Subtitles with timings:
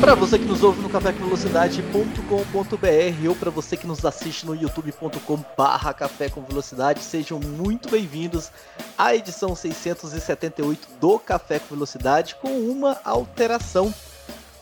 [0.00, 5.94] Para você que nos ouve no cafécomvelocidade.com.br ou para você que nos assiste no youtube.com/barra
[5.94, 8.50] Café com Velocidade, sejam muito bem-vindos
[8.98, 13.94] à edição 678 do Café com Velocidade com uma alteração.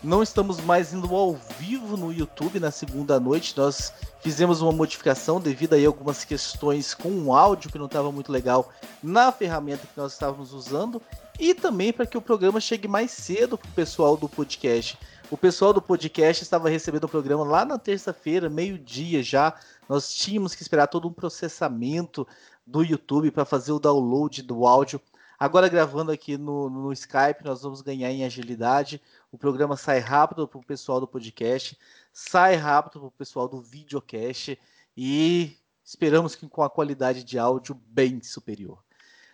[0.03, 3.57] Não estamos mais indo ao vivo no YouTube na segunda noite.
[3.57, 8.33] Nós fizemos uma modificação devido a algumas questões com o áudio que não estava muito
[8.33, 8.69] legal
[9.03, 11.01] na ferramenta que nós estávamos usando
[11.39, 14.99] e também para que o programa chegue mais cedo para o pessoal do podcast.
[15.31, 19.59] O pessoal do podcast estava recebendo o programa lá na terça-feira, meio-dia já.
[19.89, 22.27] Nós tínhamos que esperar todo um processamento
[22.67, 25.01] do YouTube para fazer o download do áudio.
[25.39, 29.01] Agora, gravando aqui no, no Skype, nós vamos ganhar em agilidade.
[29.33, 31.79] O programa sai rápido para o pessoal do podcast,
[32.13, 34.59] sai rápido para o pessoal do videocast
[34.97, 38.79] e esperamos que com a qualidade de áudio bem superior.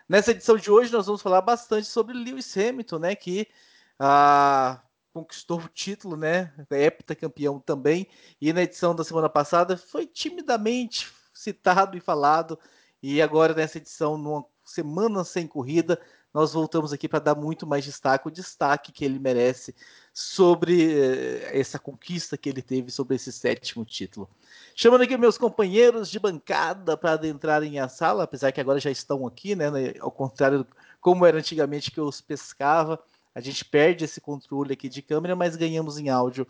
[0.08, 3.46] Nessa edição de hoje nós vamos falar bastante sobre Lewis Hamilton, né, que
[3.98, 4.80] ah,
[5.12, 8.08] conquistou o título, né, heptacampeão também,
[8.40, 12.58] e na edição da semana passada foi timidamente citado e falado,
[13.02, 16.00] e agora nessa edição, numa semana sem corrida,
[16.32, 19.74] nós voltamos aqui para dar muito mais destaque, o destaque que ele merece
[20.12, 24.28] sobre eh, essa conquista que ele teve sobre esse sétimo título.
[24.74, 29.26] Chamando aqui meus companheiros de bancada para adentrarem a sala, apesar que agora já estão
[29.26, 29.66] aqui, né?
[30.00, 30.66] Ao contrário
[31.00, 33.02] como era antigamente que eu os pescava,
[33.34, 36.46] a gente perde esse controle aqui de câmera, mas ganhamos em áudio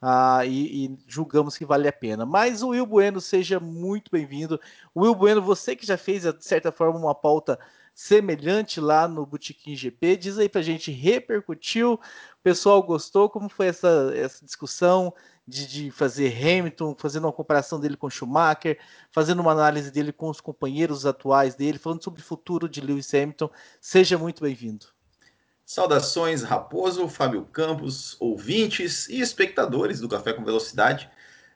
[0.00, 2.24] ah, e, e, julgamos que vale a pena.
[2.24, 4.58] Mas o Will Bueno, seja muito bem-vindo.
[4.96, 7.58] Will Bueno, você que já fez, de certa forma, uma pauta
[7.94, 10.16] semelhante lá no Botequim GP.
[10.16, 11.94] Diz aí pra gente, repercutiu?
[11.94, 13.28] O pessoal gostou?
[13.28, 15.12] Como foi essa, essa discussão
[15.46, 18.78] de, de fazer Hamilton, fazendo uma comparação dele com Schumacher,
[19.12, 23.12] fazendo uma análise dele com os companheiros atuais dele, falando sobre o futuro de Lewis
[23.12, 23.50] Hamilton?
[23.80, 24.86] Seja muito bem-vindo.
[25.64, 31.08] Saudações, Raposo, Fábio Campos, ouvintes e espectadores do Café com Velocidade.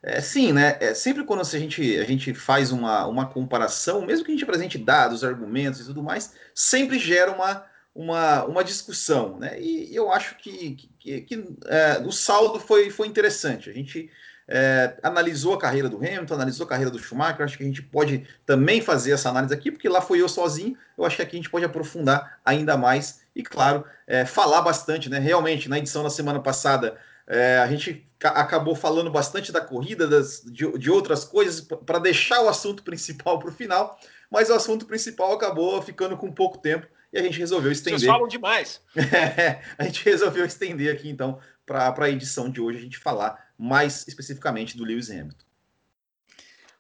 [0.07, 0.77] É, sim, né?
[0.81, 4.45] É, sempre quando a gente, a gente faz uma, uma comparação, mesmo que a gente
[4.45, 9.59] apresente dados, argumentos e tudo mais, sempre gera uma, uma, uma discussão, né?
[9.59, 13.71] E eu acho que, que, que é, o saldo foi, foi interessante.
[13.71, 14.11] A gente
[14.47, 17.43] é, analisou a carreira do Hamilton, analisou a carreira do Schumacher.
[17.43, 20.77] Acho que a gente pode também fazer essa análise aqui, porque lá foi eu sozinho.
[20.99, 25.09] Eu acho que aqui a gente pode aprofundar ainda mais e, claro, é, falar bastante,
[25.09, 25.19] né?
[25.19, 30.43] Realmente, na edição da semana passada é, a gente acabou falando bastante da corrida, das,
[30.45, 33.99] de, de outras coisas, para deixar o assunto principal para o final,
[34.31, 38.01] mas o assunto principal acabou ficando com pouco tempo e a gente resolveu estender.
[38.01, 38.81] Vocês falam demais.
[38.97, 43.53] É, a gente resolveu estender aqui, então, para a edição de hoje, a gente falar
[43.57, 45.45] mais especificamente do Lewis Hamilton.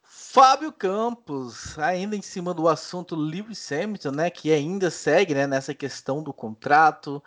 [0.02, 5.72] Fábio Campos, ainda em cima do assunto Lewis Hamilton, né, que ainda segue né, nessa
[5.72, 7.22] questão do contrato,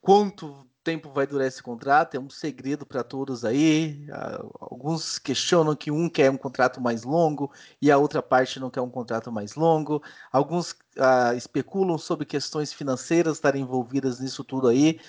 [0.00, 4.06] quanto tempo vai durar esse contrato, é um segredo para todos aí.
[4.12, 7.50] Ah, alguns questionam que um quer um contrato mais longo
[7.82, 10.00] e a outra parte não quer um contrato mais longo.
[10.30, 15.00] Alguns ah, especulam sobre questões financeiras estarem envolvidas nisso tudo aí.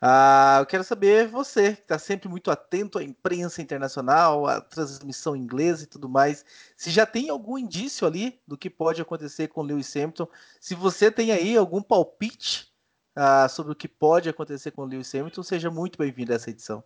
[0.00, 5.34] Ah, eu quero saber você, que está sempre muito atento à imprensa internacional, à transmissão
[5.34, 6.44] inglesa e tudo mais,
[6.76, 10.28] se já tem algum indício ali do que pode acontecer com Lewis Hamilton,
[10.60, 12.73] se você tem aí algum palpite
[13.16, 16.50] uh, sobre o que pode acontecer com o Lewis Hamilton, seja muito bem-vindo a essa
[16.50, 16.82] edição.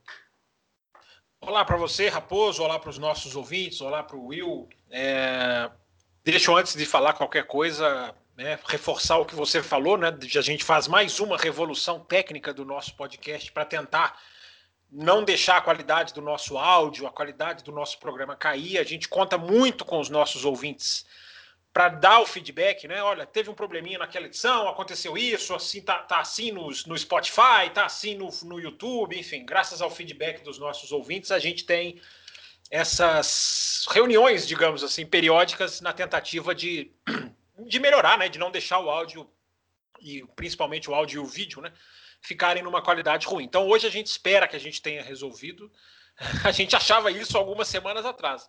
[1.40, 4.68] Olá para você, Raposo, olá para os nossos ouvintes, olá para o Will.
[4.90, 5.70] É...
[6.24, 10.10] Deixa eu, antes de falar qualquer coisa, né, reforçar o que você falou, né?
[10.10, 14.20] De a gente faz mais uma revolução técnica do nosso podcast para tentar
[14.90, 18.78] não deixar a qualidade do nosso áudio, a qualidade do nosso programa cair.
[18.78, 21.06] A gente conta muito com os nossos ouvintes
[21.78, 23.00] para dar o feedback, né?
[23.00, 27.70] Olha, teve um probleminha naquela edição, aconteceu isso, assim tá, tá assim no, no Spotify,
[27.72, 32.00] tá assim no, no YouTube, enfim, graças ao feedback dos nossos ouvintes, a gente tem
[32.68, 36.90] essas reuniões, digamos assim, periódicas na tentativa de,
[37.68, 38.28] de melhorar, né?
[38.28, 39.30] De não deixar o áudio
[40.00, 41.72] e principalmente o áudio e o vídeo, né?
[42.20, 43.44] Ficarem numa qualidade ruim.
[43.44, 45.70] Então hoje a gente espera que a gente tenha resolvido.
[46.42, 48.44] A gente achava isso algumas semanas atrás.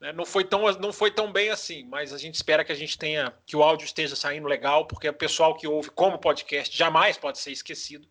[0.00, 0.12] Né?
[0.12, 2.98] Não, foi tão, não foi tão bem assim, mas a gente espera que a gente
[2.98, 7.16] tenha, que o áudio esteja saindo legal, porque o pessoal que ouve como podcast jamais
[7.16, 8.06] pode ser esquecido.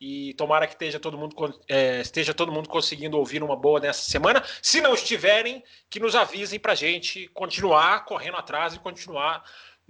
[0.00, 1.34] E tomara que esteja todo mundo,
[1.68, 4.44] é, esteja todo mundo conseguindo ouvir uma boa nessa semana.
[4.60, 9.44] Se não estiverem, que nos avisem para a gente continuar correndo atrás e continuar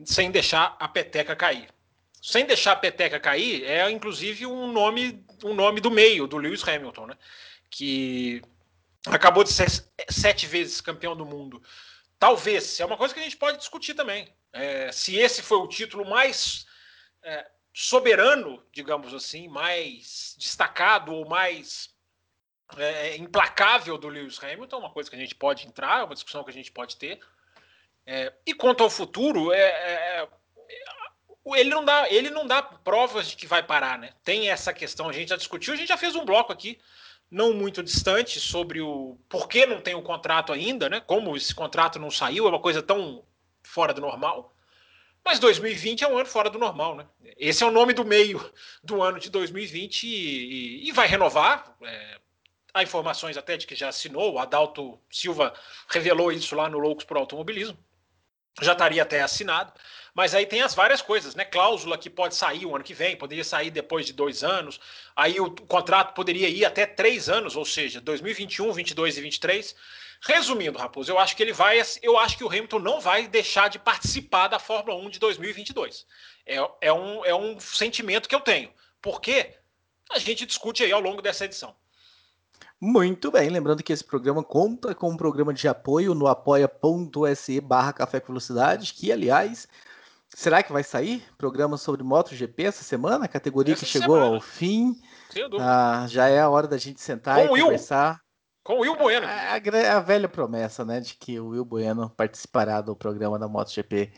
[0.05, 1.69] sem deixar a peteca cair.
[2.23, 6.67] sem deixar a peteca cair, é inclusive um nome, um nome do meio, do Lewis
[6.67, 7.19] Hamilton, né?
[7.71, 8.41] Que
[9.07, 9.69] acabou de ser
[10.09, 11.63] sete vezes campeão do mundo.
[12.19, 14.33] Talvez, é uma coisa que a gente pode discutir também.
[14.53, 16.67] É, se esse foi o título mais
[17.23, 21.95] é, soberano, digamos assim, mais destacado ou mais
[22.77, 26.51] é, implacável do Lewis Hamilton, uma coisa que a gente pode entrar, uma discussão que
[26.51, 27.21] a gente pode ter.
[28.07, 30.29] É, e quanto ao futuro, é, é, é,
[31.59, 34.11] ele não dá, ele não dá provas de que vai parar, né?
[34.23, 36.81] Tem essa questão, a gente já discutiu, a gente já fez um bloco aqui,
[37.35, 41.01] não muito distante, sobre o por que não tem o contrato ainda, né?
[41.01, 43.25] Como esse contrato não saiu, é uma coisa tão
[43.61, 44.57] fora do normal.
[45.25, 47.07] Mas 2020 é um ano fora do normal, né?
[47.37, 48.39] Esse é o nome do meio
[48.85, 50.09] do ano de 2020 e,
[50.85, 51.77] e, e vai renovar.
[51.83, 52.21] É,
[52.73, 55.53] há informações até de que já assinou, o Adalto Silva
[55.89, 57.77] revelou isso lá no Loucos por Automobilismo.
[58.63, 59.73] Já estaria até assinado.
[60.15, 61.45] Mas aí tem as várias coisas, né?
[61.45, 64.81] Cláusula que pode sair o ano que vem, poderia sair depois de dois anos.
[65.17, 69.77] Aí o contrato poderia ir até três anos, ou seja, 2021, 22 e 23.
[70.23, 73.69] Resumindo, Raposo, eu acho que ele vai, eu acho que o Hamilton não vai deixar
[73.69, 76.07] de participar da Fórmula 1 de 2022.
[76.47, 78.71] É, é, um, é um sentimento que eu tenho.
[79.03, 79.53] Porque
[80.11, 81.75] a gente discute aí ao longo dessa edição.
[82.81, 87.93] Muito bem, lembrando que esse programa conta com um programa de apoio no apoia.se barra
[87.93, 89.69] Café com Velocidade, que, aliás,
[90.35, 93.29] será que vai sair programa sobre MotoGP essa semana?
[93.29, 94.35] Categoria essa que chegou semana.
[94.35, 95.01] ao fim.
[95.61, 98.21] Ah, já é a hora da gente sentar com e conversar.
[98.63, 99.27] Com o Will Bueno.
[99.27, 103.47] A, a, a, velha promessa, né, de que o Will Bueno participará do programa da
[103.47, 104.13] MotoGP.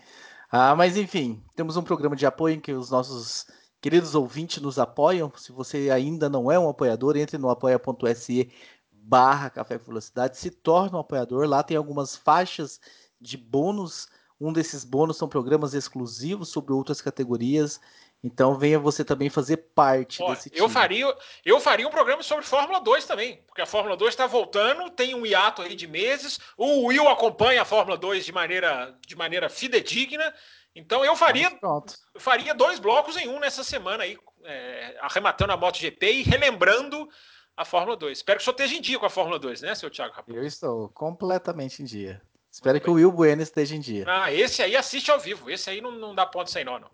[0.51, 3.47] Ah, mas enfim, temos um programa de apoio em que os nossos
[3.81, 5.33] queridos ouvintes nos apoiam.
[5.37, 8.53] Se você ainda não é um apoiador, entre no apoia.se
[8.93, 11.47] barra Café Velocidade, se torne um apoiador.
[11.47, 12.81] Lá tem algumas faixas
[13.21, 14.09] de bônus.
[14.41, 17.81] Um desses bônus são programas exclusivos sobre outras categorias.
[18.23, 20.61] Então venha você também fazer parte Ó, desse time.
[20.61, 24.27] Eu faria, eu faria um programa sobre Fórmula 2 também, porque a Fórmula 2 está
[24.27, 26.39] voltando, tem um hiato aí de meses.
[26.57, 30.35] O Will acompanha a Fórmula 2 de maneira, de maneira fidedigna.
[30.75, 35.57] Então eu faria, eu faria dois blocos em um nessa semana aí, é, arrematando a
[35.57, 37.09] MotoGP e relembrando
[37.57, 38.19] a Fórmula 2.
[38.19, 40.45] Espero que o senhor esteja em dia com a Fórmula 2, né, seu Thiago Eu
[40.45, 42.21] estou completamente em dia.
[42.57, 44.07] Espero que o Will Bueno esteja em dia.
[44.09, 45.51] Ah, esse aí assiste ao vivo.
[45.51, 46.89] Esse aí não, não dá ponto sem nó, não.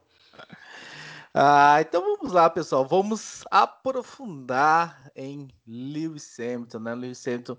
[1.32, 2.85] Ah, então vamos lá, pessoal.
[2.85, 6.94] Vamos aprofundar em Lewis Hamilton, né?
[6.97, 7.56] Lewis Hamilton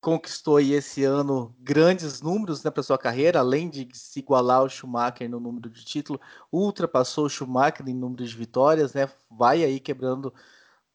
[0.00, 4.68] conquistou aí esse ano grandes números né, para sua carreira, além de se igualar ao
[4.68, 6.20] Schumacher no número de título,
[6.50, 9.08] ultrapassou o Schumacher em número de vitórias, né?
[9.30, 10.34] Vai aí quebrando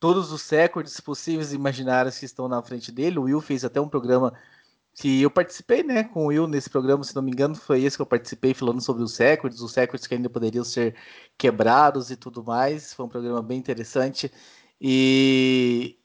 [0.02, 3.18] todos os recordes possíveis e imaginários que estão na frente dele.
[3.18, 4.34] O Will fez até um programa
[4.98, 7.96] que eu participei, né, com o Will nesse programa, se não me engano, foi esse
[7.96, 10.96] que eu participei falando sobre os recordes, os recordes que ainda poderiam ser
[11.38, 12.94] quebrados e tudo mais.
[12.96, 14.32] Foi um programa bem interessante.
[14.82, 16.00] E,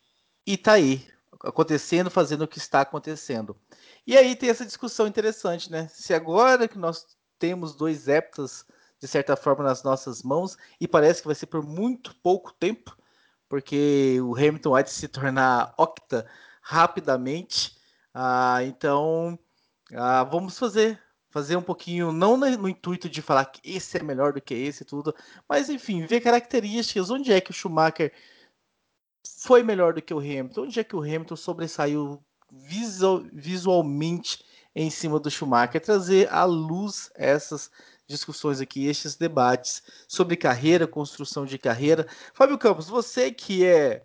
[0.47, 1.07] e tá aí,
[1.43, 3.57] acontecendo, fazendo o que está acontecendo.
[4.07, 5.89] E aí tem essa discussão interessante, né?
[5.89, 7.07] Se agora que nós
[7.39, 8.67] temos dois heptas,
[9.01, 12.95] de certa forma, nas nossas mãos, e parece que vai ser por muito pouco tempo,
[13.49, 16.29] porque o Hamilton vai se tornar octa
[16.61, 17.81] rapidamente
[18.15, 19.39] ah, então,
[19.95, 21.01] ah, vamos fazer
[21.33, 24.85] fazer um pouquinho, não no intuito de falar que esse é melhor do que esse
[24.85, 25.15] tudo,
[25.49, 28.13] mas enfim, ver características, onde é que o Schumacher
[29.39, 34.45] foi melhor do que o Hamilton, onde é que o Hamilton sobressaiu visual, visualmente
[34.75, 37.71] em cima do Schumacher, trazer à luz essas
[38.07, 42.07] discussões aqui, estes debates sobre carreira, construção de carreira.
[42.35, 44.05] Fábio Campos, você que é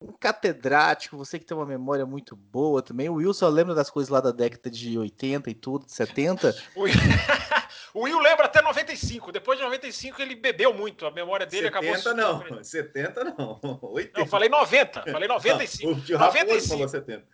[0.00, 3.08] um catedrático, você que tem uma memória muito boa também.
[3.08, 6.56] O Will só lembra das coisas lá da década de 80 e tudo, de 70.
[7.92, 9.30] o Will lembra até 95.
[9.30, 11.04] Depois de 95 ele bebeu muito.
[11.04, 11.96] A memória dele 70 acabou...
[11.96, 13.60] 70 não, 70 não.
[13.82, 14.20] 80.
[14.20, 15.02] Não, falei 90.
[15.12, 15.92] Falei 95.
[15.92, 16.68] Não, o 95.
[16.68, 17.26] falou 70.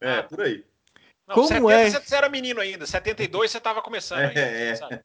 [0.00, 0.22] É, ah.
[0.22, 0.64] por aí.
[1.26, 1.90] Não, Como 70 é?
[1.90, 2.86] você era menino ainda.
[2.86, 4.40] 72 você estava começando ainda.
[4.40, 5.02] É, é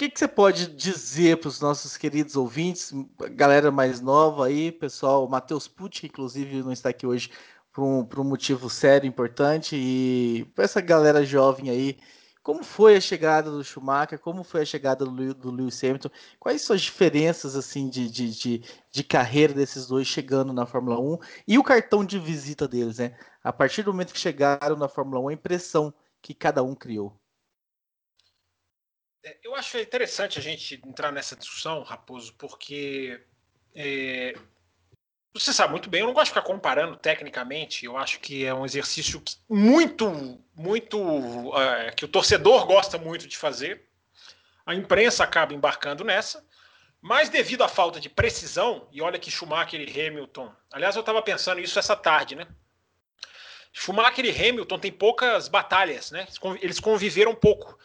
[0.00, 2.90] que, que você pode dizer para os nossos queridos ouvintes,
[3.32, 7.30] galera mais nova aí, pessoal, Matheus Pucci, inclusive, não está aqui hoje
[7.70, 11.98] por um, por um motivo sério, importante, e para essa galera jovem aí,
[12.42, 16.62] como foi a chegada do Schumacher, como foi a chegada do, do Lewis Hamilton, quais
[16.62, 21.18] são as diferenças assim de, de, de, de carreira desses dois chegando na Fórmula 1
[21.46, 23.18] e o cartão de visita deles, né?
[23.44, 25.92] A partir do momento que chegaram na Fórmula 1, a impressão
[26.22, 27.19] que cada um criou.
[29.22, 33.20] É, eu acho interessante a gente entrar nessa discussão, Raposo, porque
[33.74, 34.34] é,
[35.32, 38.54] você sabe muito bem, eu não gosto de ficar comparando tecnicamente, eu acho que é
[38.54, 41.52] um exercício muito, muito.
[41.56, 43.86] É, que o torcedor gosta muito de fazer.
[44.66, 46.44] A imprensa acaba embarcando nessa,
[47.00, 50.52] mas devido à falta de precisão, e olha que Schumacher e Hamilton.
[50.72, 52.46] Aliás, eu estava pensando isso essa tarde, né?
[53.72, 56.26] Schumacher e Hamilton têm poucas batalhas, né?
[56.60, 57.78] Eles conviveram pouco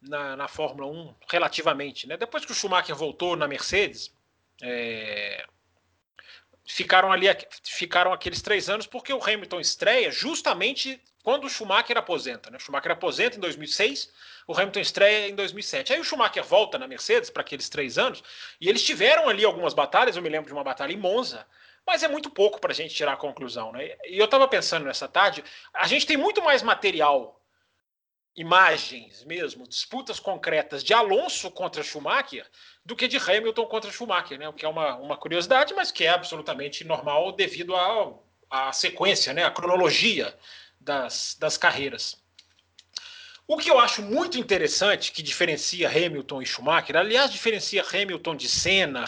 [0.00, 2.06] na, na Fórmula 1, relativamente.
[2.06, 2.16] Né?
[2.16, 4.12] Depois que o Schumacher voltou na Mercedes,
[4.62, 5.44] é,
[6.64, 7.26] ficaram ali
[7.64, 12.50] ficaram aqueles três anos porque o Hamilton estreia justamente quando o Schumacher aposenta.
[12.50, 12.58] Né?
[12.58, 14.12] O Schumacher aposenta em 2006,
[14.46, 15.92] o Hamilton estreia em 2007.
[15.92, 18.22] Aí o Schumacher volta na Mercedes para aqueles três anos
[18.60, 20.16] e eles tiveram ali algumas batalhas.
[20.16, 21.46] Eu me lembro de uma batalha em Monza,
[21.86, 23.72] mas é muito pouco para a gente tirar a conclusão.
[23.72, 23.96] Né?
[24.06, 25.42] E eu estava pensando nessa tarde,
[25.74, 27.37] a gente tem muito mais material
[28.40, 32.46] imagens mesmo, disputas concretas de Alonso contra Schumacher
[32.84, 34.48] do que de Hamilton contra Schumacher, né?
[34.48, 37.74] O que é uma, uma curiosidade, mas que é absolutamente normal devido
[38.48, 39.44] à sequência, né?
[39.44, 40.32] A cronologia
[40.80, 42.22] das, das carreiras.
[43.46, 48.48] O que eu acho muito interessante, que diferencia Hamilton e Schumacher, aliás, diferencia Hamilton de
[48.48, 49.04] Senna,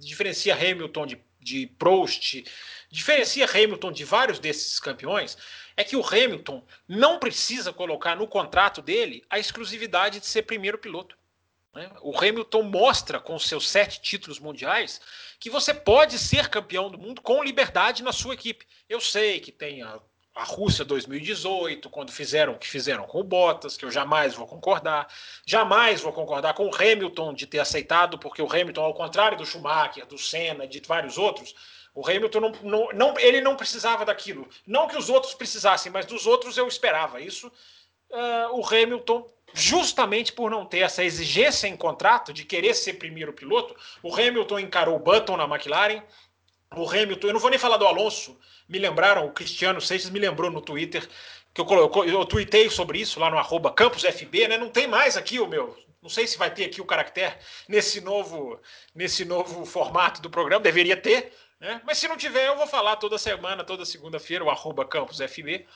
[0.00, 2.42] diferencia Hamilton de, de Prost,
[2.90, 5.36] diferencia Hamilton de vários desses campeões,
[5.76, 10.78] é que o Hamilton não precisa colocar no contrato dele a exclusividade de ser primeiro
[10.78, 11.16] piloto.
[11.74, 11.90] Né?
[12.00, 15.00] O Hamilton mostra com seus sete títulos mundiais
[15.38, 18.66] que você pode ser campeão do mundo com liberdade na sua equipe.
[18.88, 20.00] Eu sei que tem a,
[20.34, 24.46] a Rússia 2018, quando fizeram o que fizeram com o Bottas, que eu jamais vou
[24.46, 25.06] concordar.
[25.44, 29.44] Jamais vou concordar com o Hamilton de ter aceitado, porque o Hamilton, ao contrário do
[29.44, 31.54] Schumacher, do Senna, de vários outros,
[31.96, 34.46] o Hamilton não, não, não, ele não precisava daquilo.
[34.66, 37.22] Não que os outros precisassem, mas dos outros eu esperava.
[37.22, 37.50] Isso,
[38.10, 43.32] uh, o Hamilton, justamente por não ter essa exigência em contrato de querer ser primeiro
[43.32, 46.02] piloto, o Hamilton encarou o Button na McLaren.
[46.76, 48.38] O Hamilton, eu não vou nem falar do Alonso,
[48.68, 51.08] me lembraram, o Cristiano Seixas me lembrou no Twitter,
[51.54, 54.58] que eu, eu, eu tuitei sobre isso lá no arroba campusfb, né?
[54.58, 55.74] Não tem mais aqui o meu.
[56.02, 57.34] Não sei se vai ter aqui o caractere
[57.66, 58.60] nesse novo,
[58.94, 61.80] nesse novo formato do programa, deveria ter, né?
[61.84, 65.66] Mas se não tiver, eu vou falar toda semana, toda segunda-feira, o arroba campusfb.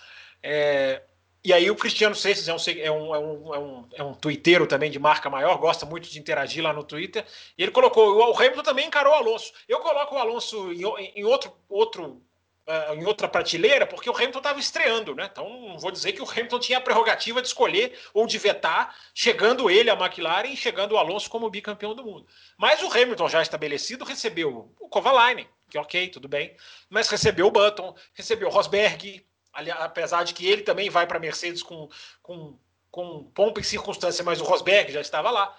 [0.43, 1.03] É,
[1.43, 4.15] e aí o Cristiano Seixas é um, é, um, é, um, é, um, é um
[4.15, 7.25] twitteiro também de marca maior, gosta muito de interagir lá no Twitter.
[7.57, 9.53] E ele colocou, o Hamilton também encarou o Alonso.
[9.67, 12.23] Eu coloco o Alonso em, em outro, outro
[12.71, 15.29] uh, em outra prateleira, porque o Hamilton estava estreando, né?
[15.31, 18.95] Então não vou dizer que o Hamilton tinha a prerrogativa de escolher ou de vetar,
[19.15, 22.27] chegando ele a McLaren e chegando o Alonso como bicampeão do mundo.
[22.57, 26.55] Mas o Hamilton já estabelecido recebeu o Kovalainen, que ok, tudo bem,
[26.89, 31.17] mas recebeu o Button, recebeu o Rosberg, ali, apesar de que ele também vai para
[31.17, 31.89] a Mercedes com,
[32.23, 32.59] com,
[32.91, 35.57] com pompa e circunstância, mas o Rosberg já estava lá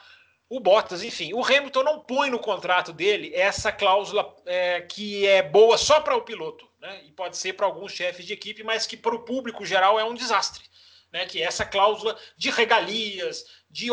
[0.51, 5.41] o Bottas, enfim, o Hamilton não põe no contrato dele essa cláusula é, que é
[5.41, 7.03] boa só para o piloto, né?
[7.05, 10.03] E pode ser para alguns chefes de equipe, mas que para o público geral é
[10.03, 10.69] um desastre.
[11.09, 13.87] Né, que essa cláusula de regalias, de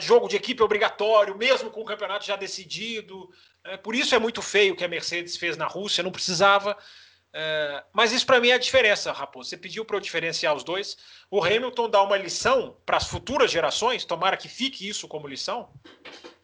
[0.00, 3.30] jogo de equipe obrigatório, mesmo com o campeonato já decidido.
[3.64, 6.76] É, por isso é muito feio o que a Mercedes fez na Rússia, não precisava.
[7.32, 9.48] É, mas isso para mim é a diferença, Raposo.
[9.48, 10.96] Você pediu para eu diferenciar os dois.
[11.30, 15.72] O Hamilton dá uma lição para as futuras gerações, tomara que fique isso como lição,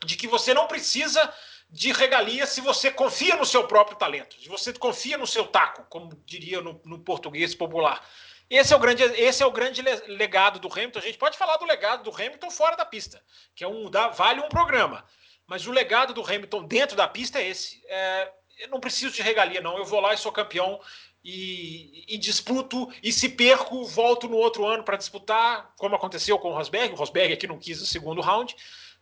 [0.04, 1.32] de que você não precisa
[1.68, 5.84] de regalia se você confia no seu próprio talento, se você confia no seu taco,
[5.88, 8.04] como diria no, no português popular.
[8.50, 10.98] Esse é, o grande, esse é o grande legado do Hamilton.
[10.98, 13.22] A gente pode falar do legado do Hamilton fora da pista,
[13.54, 15.04] que é um dá, vale um programa.
[15.50, 17.82] Mas o legado do Hamilton dentro da pista é esse.
[17.88, 19.76] É, eu não preciso de regalia, não.
[19.76, 20.80] Eu vou lá e sou campeão
[21.24, 26.52] e, e disputo, e se perco, volto no outro ano para disputar, como aconteceu com
[26.52, 26.94] o Rosberg.
[26.94, 28.54] O Rosberg aqui não quis o segundo round,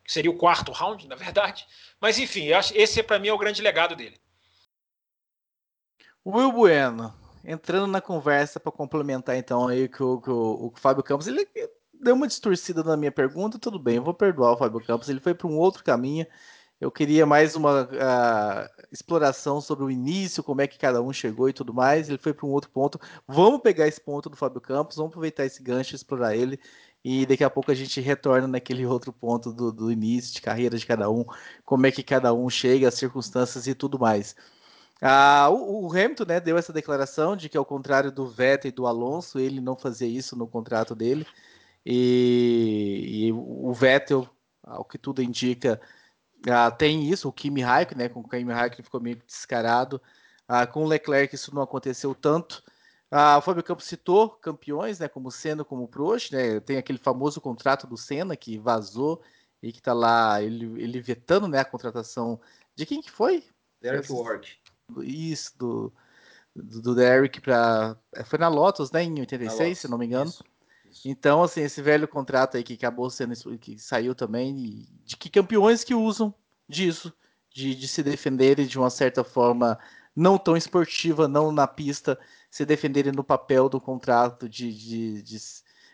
[0.02, 1.66] que seria o quarto round, na verdade.
[2.00, 4.18] Mas enfim, esse para mim é o grande legado dele.
[6.24, 7.14] Will Bueno,
[7.44, 11.46] entrando na conversa para complementar então aí que o, que o, o Fábio Campos, ele
[12.00, 15.20] deu uma distorcida na minha pergunta, tudo bem, eu vou perdoar o Fábio Campos, ele
[15.20, 16.26] foi para um outro caminho.
[16.80, 21.48] Eu queria mais uma uh, exploração sobre o início, como é que cada um chegou
[21.48, 22.08] e tudo mais.
[22.08, 23.00] Ele foi para um outro ponto.
[23.26, 26.60] Vamos pegar esse ponto do Fábio Campos, vamos aproveitar esse gancho, explorar ele.
[27.04, 30.78] E daqui a pouco a gente retorna naquele outro ponto do, do início de carreira
[30.78, 31.24] de cada um,
[31.64, 34.36] como é que cada um chega, as circunstâncias e tudo mais.
[35.00, 38.72] Ah, o, o, Hamilton né, deu essa declaração de que, ao contrário do Vettel e
[38.72, 41.26] do Alonso, ele não fazia isso no contrato dele.
[41.90, 44.28] E, e o Vettel,
[44.62, 45.80] ao que tudo indica,
[46.46, 48.08] ah, tem isso, o Kimi Raikkonen, né?
[48.10, 49.98] Com o Kimi Raikkonen ficou meio descarado.
[50.46, 52.62] Ah, com o Leclerc isso não aconteceu tanto.
[53.10, 55.08] Ah, o Fábio Campos citou campeões, né?
[55.08, 56.60] Como Senna, como Prost, né?
[56.60, 59.22] Tem aquele famoso contrato do Senna que vazou
[59.62, 61.60] e que tá lá ele, ele vetando, né?
[61.60, 62.38] A contratação
[62.74, 63.42] de quem que foi?
[63.80, 64.60] Derek Ward.
[64.98, 65.92] Isso, do,
[66.54, 69.02] do, do Derek para é, foi na Lotus, né?
[69.02, 70.28] Em 86, se não me engano.
[70.28, 70.44] Isso.
[71.04, 75.84] Então, assim, esse velho contrato aí que acabou sendo que saiu também, de que campeões
[75.84, 76.34] que usam
[76.68, 77.12] disso,
[77.50, 79.78] de, de se defenderem de uma certa forma
[80.14, 82.18] não tão esportiva, não na pista,
[82.50, 85.38] se defenderem no papel do contrato, de, de, de,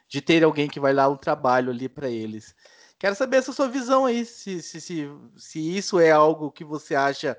[0.09, 2.55] de ter alguém que vai lá um trabalho ali para eles.
[2.99, 6.95] Quero saber essa sua visão aí, se, se, se, se isso é algo que você
[6.95, 7.37] acha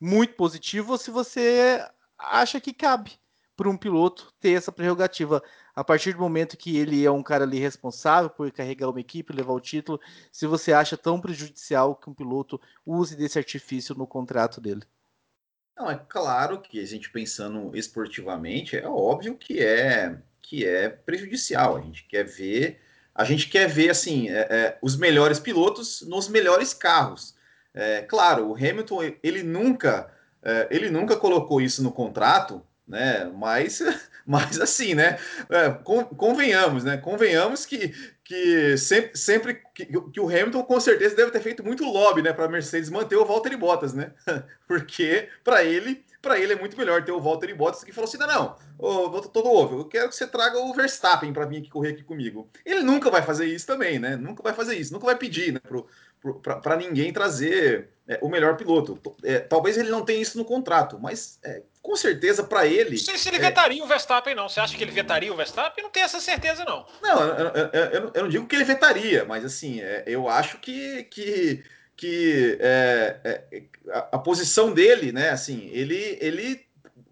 [0.00, 1.84] muito positivo ou se você
[2.18, 3.12] acha que cabe
[3.56, 5.42] para um piloto ter essa prerrogativa
[5.74, 9.32] a partir do momento que ele é um cara ali responsável por carregar uma equipe,
[9.32, 10.00] levar o título,
[10.30, 14.82] se você acha tão prejudicial que um piloto use desse artifício no contrato dele.
[15.76, 21.76] Não, é claro que a gente pensando esportivamente, é óbvio que é que é prejudicial.
[21.76, 22.80] A gente quer ver,
[23.14, 27.34] a gente quer ver assim é, é, os melhores pilotos nos melhores carros.
[27.72, 30.12] É, claro, o Hamilton ele nunca
[30.42, 33.24] é, ele nunca colocou isso no contrato, né?
[33.34, 33.82] Mas
[34.24, 35.18] mas assim, né?
[35.50, 35.70] É,
[36.16, 36.96] convenhamos, né?
[36.98, 41.84] Convenhamos que, que sempre, sempre que, que, o Hamilton com certeza deve ter feito muito
[41.84, 44.12] lobby, né, para a Mercedes manter o Valtteri Bottas, né?
[44.68, 48.16] Porque para ele, para ele é muito melhor ter o Valtteri Bottas que falou assim:
[48.16, 51.68] "Não, não, ô, todo ovo, eu quero que você traga o Verstappen para vir aqui
[51.68, 52.48] correr aqui comigo".
[52.64, 54.16] Ele nunca vai fazer isso também, né?
[54.16, 55.60] Nunca vai fazer isso, nunca vai pedir, né,
[56.62, 58.98] para ninguém trazer é, o melhor piloto.
[59.24, 62.92] É, talvez ele não tenha isso no contrato, mas é, com certeza para ele.
[62.92, 64.48] Não sei se ele é vetaria o Verstappen, não.
[64.48, 65.82] Você acha que ele vetaria o Verstappen?
[65.82, 66.86] Não tenho essa certeza, não.
[67.02, 70.58] Não, eu, eu, eu, eu não digo que ele vetaria, mas assim, é, eu acho
[70.58, 71.04] que.
[71.04, 71.64] que
[72.02, 72.58] que
[73.90, 75.30] a, a posição dele, né?
[75.30, 76.60] Assim, ele, ele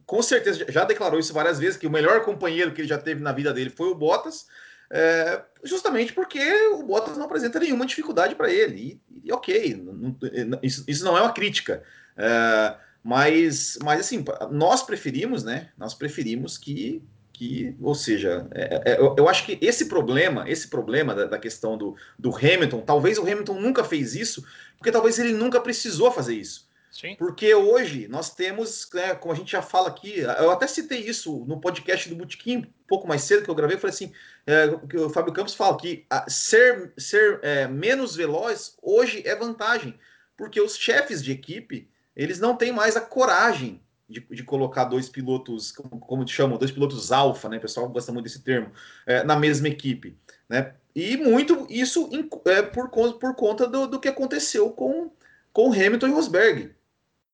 [0.05, 3.23] com certeza já declarou isso várias vezes que o melhor companheiro que ele já teve
[3.23, 4.47] na vida dele foi o Bottas
[4.91, 6.41] é, justamente porque
[6.73, 9.01] o Bottas não apresenta nenhuma dificuldade para ele.
[9.15, 11.83] E, e ok, não, isso, isso, não é uma crítica.
[12.17, 15.71] É, mas, mas assim, nós preferimos, né?
[15.79, 17.03] Nós preferimos que,
[17.41, 21.39] que ou seja, é, é, eu, eu, acho que esse problema, esse problema da, da,
[21.39, 24.45] questão do, do Hamilton, talvez o Hamilton nunca fez isso,
[24.77, 26.69] porque talvez ele nunca precisou fazer isso.
[26.93, 27.17] Sim.
[27.17, 31.47] Porque hoje nós temos, né, como a gente já fala aqui, eu até citei isso
[31.47, 34.13] no podcast do Botequim, um pouco mais cedo que eu gravei, eu falei assim,
[34.47, 39.35] é, que o Fábio Campos fala que a, ser, ser é, menos veloz hoje é
[39.35, 39.99] vantagem,
[40.37, 45.09] porque os chefes de equipe, eles não têm mais a coragem de, de colocar dois
[45.09, 48.71] pilotos, como, como te chamam, dois pilotos alfa, né, o pessoal gosta muito desse termo,
[49.07, 50.19] é, na mesma equipe,
[50.49, 52.11] né, e muito isso
[52.47, 55.11] é, por, por conta do, do que aconteceu com,
[55.53, 56.75] com Hamilton e Rosberg,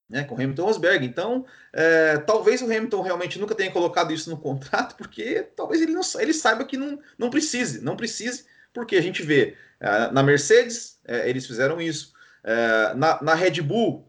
[0.09, 1.05] né, com Hamilton Rosberg.
[1.05, 5.93] Então, é, talvez o Hamilton realmente nunca tenha colocado isso no contrato, porque talvez ele,
[5.93, 10.23] não, ele saiba que não, não precise, não precise, porque a gente vê é, na
[10.23, 12.13] Mercedes, é, eles fizeram isso,
[12.45, 14.09] é, na, na, Red Bull,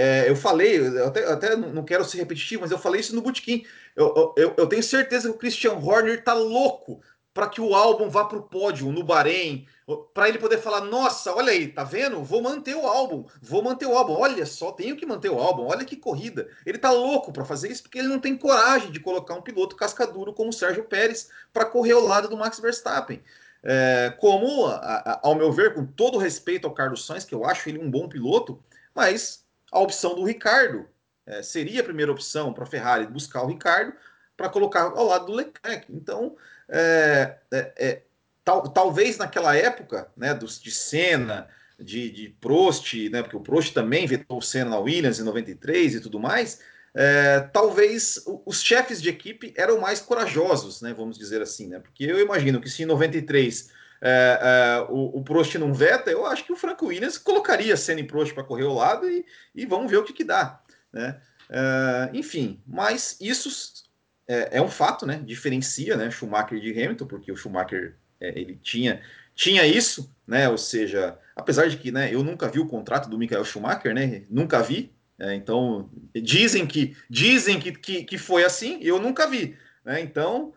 [0.00, 3.20] é, eu falei, eu até, até, não quero ser repetitivo, mas eu falei isso no
[3.20, 3.66] Bootkin.
[3.96, 7.00] Eu, eu, eu tenho certeza que o Christian Horner tá louco
[7.34, 9.66] para que o álbum vá para o pódio no Bahrein,
[10.14, 12.22] para ele poder falar: nossa, olha aí, tá vendo?
[12.22, 14.12] Vou manter o álbum, vou manter o álbum.
[14.12, 15.66] Olha só, tenho que manter o álbum.
[15.66, 16.48] Olha que corrida.
[16.64, 19.74] Ele tá louco para fazer isso porque ele não tem coragem de colocar um piloto
[19.74, 23.20] cascaduro como o Sérgio Pérez para correr ao lado do Max Verstappen.
[23.64, 27.44] É, como, a, a, ao meu ver, com todo respeito ao Carlos Sainz, que eu
[27.44, 28.62] acho ele um bom piloto,
[28.94, 30.86] mas a opção do Ricardo
[31.26, 33.92] é, seria a primeira opção para a Ferrari buscar o Ricardo
[34.36, 35.86] para colocar ao lado do Leclerc.
[35.90, 36.36] Então,
[36.68, 38.02] é, é, é,
[38.44, 43.74] tal, talvez naquela época, né, dos, de Senna, de, de Prost, né, porque o Prost
[43.74, 46.60] também vetou o Senna na Williams em 93 e tudo mais,
[46.94, 52.04] é, talvez os chefes de equipe eram mais corajosos, né, vamos dizer assim, né, porque
[52.04, 56.44] eu imagino que se em 93 é, é, o, o, Prost não veta, eu acho
[56.44, 59.90] que o Franco Williams colocaria Senna e Prost para correr ao lado e, e vamos
[59.90, 60.60] ver o que, que dá,
[60.92, 61.20] né?
[61.50, 63.84] É, enfim, mas isso
[64.28, 65.20] é, é, um fato, né?
[65.24, 66.10] Diferencia, né?
[66.10, 69.00] Schumacher de Hamilton, porque o Schumacher é, ele tinha
[69.34, 70.48] tinha isso, né?
[70.48, 72.12] Ou seja, apesar de que, né?
[72.12, 74.24] Eu nunca vi o contrato do Michael Schumacher, né?
[74.28, 74.92] Nunca vi.
[75.18, 80.00] É, então dizem que dizem que, que, que, foi assim, eu nunca vi, né?
[80.00, 80.52] Então,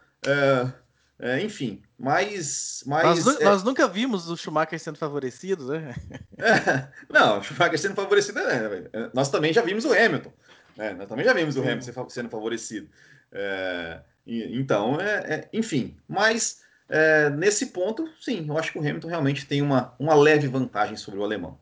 [1.21, 5.95] é, é, enfim, mas, mas nós, nós, nunca vimos o Schumacher sendo favorecido, né?
[7.09, 8.89] não, o Schumacher sendo favorecido, né?
[9.13, 10.33] Nós também já vimos o Hamilton.
[10.75, 10.93] Né?
[10.93, 12.89] Nós também já vimos o Hamilton sendo favorecido.
[13.31, 19.07] É, então, é, é, enfim, mas é, nesse ponto, sim, eu acho que o Hamilton
[19.07, 21.57] realmente tem uma, uma leve vantagem sobre o alemão.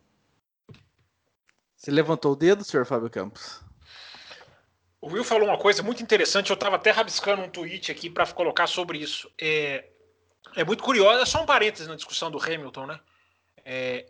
[1.76, 3.62] Você levantou o dedo, senhor Fábio Campos?
[5.02, 8.28] O Will falou uma coisa muito interessante, eu estava até rabiscando um tweet aqui para
[8.28, 9.32] colocar sobre isso.
[9.40, 9.86] É,
[10.56, 13.00] é muito curioso, é só um parênteses na discussão do Hamilton, né?
[13.64, 14.06] É,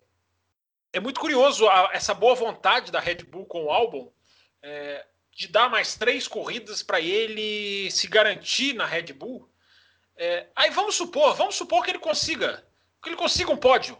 [0.92, 4.12] é muito curioso a, essa boa vontade da Red Bull com o álbum.
[4.62, 5.06] É,
[5.40, 9.50] de dar mais três corridas para ele se garantir na Red Bull.
[10.18, 12.62] É, aí vamos supor, vamos supor que ele consiga,
[13.02, 13.98] que ele consiga um pódio.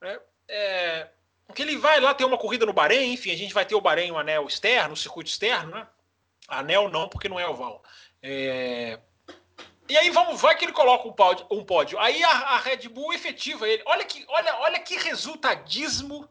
[0.00, 0.20] Né?
[0.46, 1.08] É,
[1.52, 3.80] que ele vai lá ter uma corrida no Bahrein, enfim, a gente vai ter o
[3.80, 5.88] Bahrein, o anel externo, o circuito externo, né?
[6.48, 7.82] Anel não, porque não é oval.
[8.22, 8.98] É...
[9.88, 11.46] E aí vamos, vai que ele coloca um pódio.
[11.50, 11.98] Um pódio.
[11.98, 13.82] Aí a, a, Red Bull efetiva ele.
[13.86, 16.28] Olha que, olha, olha que resultadismo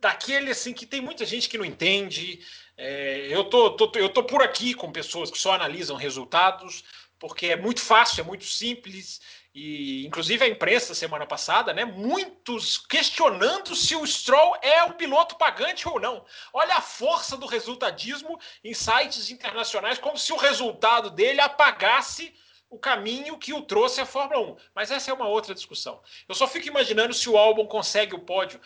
[0.00, 2.40] daquele assim que tem muita gente que não entende.
[2.76, 6.84] É, eu, tô, tô, eu tô por aqui com pessoas que só analisam resultados,
[7.18, 9.20] porque é muito fácil, é muito simples.
[9.54, 15.36] E inclusive a imprensa semana passada, né, muitos questionando se o Stroll é um piloto
[15.36, 16.24] pagante ou não.
[16.52, 22.34] Olha a força do resultadismo em sites internacionais, como se o resultado dele apagasse
[22.70, 24.56] o caminho que o trouxe à Fórmula 1.
[24.74, 26.00] Mas essa é uma outra discussão.
[26.26, 28.58] Eu só fico imaginando se o Albon consegue o pódio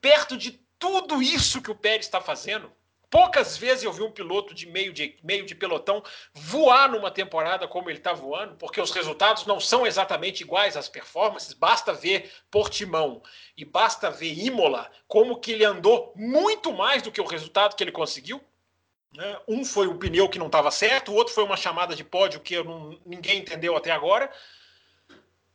[0.00, 2.72] perto de tudo isso que o Pérez está fazendo
[3.12, 7.68] Poucas vezes eu vi um piloto de meio de, meio de pelotão voar numa temporada
[7.68, 11.52] como ele está voando, porque os resultados não são exatamente iguais às performances.
[11.52, 13.22] Basta ver Portimão
[13.54, 17.84] e basta ver Imola, como que ele andou muito mais do que o resultado que
[17.84, 18.42] ele conseguiu.
[19.12, 19.38] Né?
[19.46, 22.40] Um foi o pneu que não estava certo, o outro foi uma chamada de pódio
[22.40, 24.32] que não, ninguém entendeu até agora.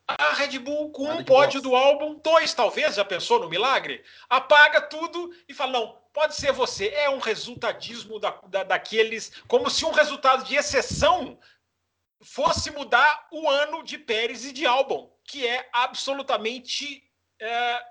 [0.07, 4.01] A Red Bull, com um pódio do álbum, dois talvez, já pensou no milagre?
[4.29, 6.87] Apaga tudo e fala: não, pode ser você.
[6.89, 9.33] É um resultadismo da, da, daqueles.
[9.47, 11.37] Como se um resultado de exceção
[12.21, 17.03] fosse mudar o ano de Pérez e de Albon, que é absolutamente
[17.39, 17.81] é,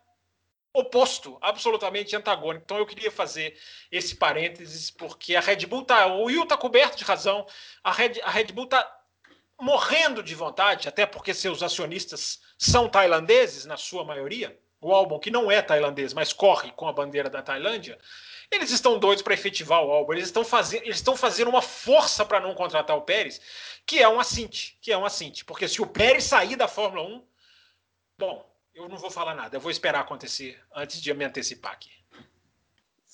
[0.72, 2.64] oposto, absolutamente antagônico.
[2.64, 3.58] Então eu queria fazer
[3.92, 6.06] esse parênteses, porque a Red Bull tá.
[6.06, 7.46] O Will tá coberto de razão.
[7.84, 8.90] A Red, a Red Bull tá
[9.60, 15.30] morrendo de vontade, até porque seus acionistas são tailandeses, na sua maioria o álbum que
[15.30, 17.98] não é tailandês, mas corre com a bandeira da Tailândia,
[18.50, 20.12] eles estão doidos para efetivar o álbum.
[20.12, 23.40] Eles estão fazendo, eles estão fazendo uma força para não contratar o Pérez,
[23.84, 27.02] que é um assinte, que é um assinte, porque se o Pérez sair da Fórmula
[27.08, 27.26] 1,
[28.18, 31.90] bom, eu não vou falar nada, eu vou esperar acontecer antes de me antecipar aqui.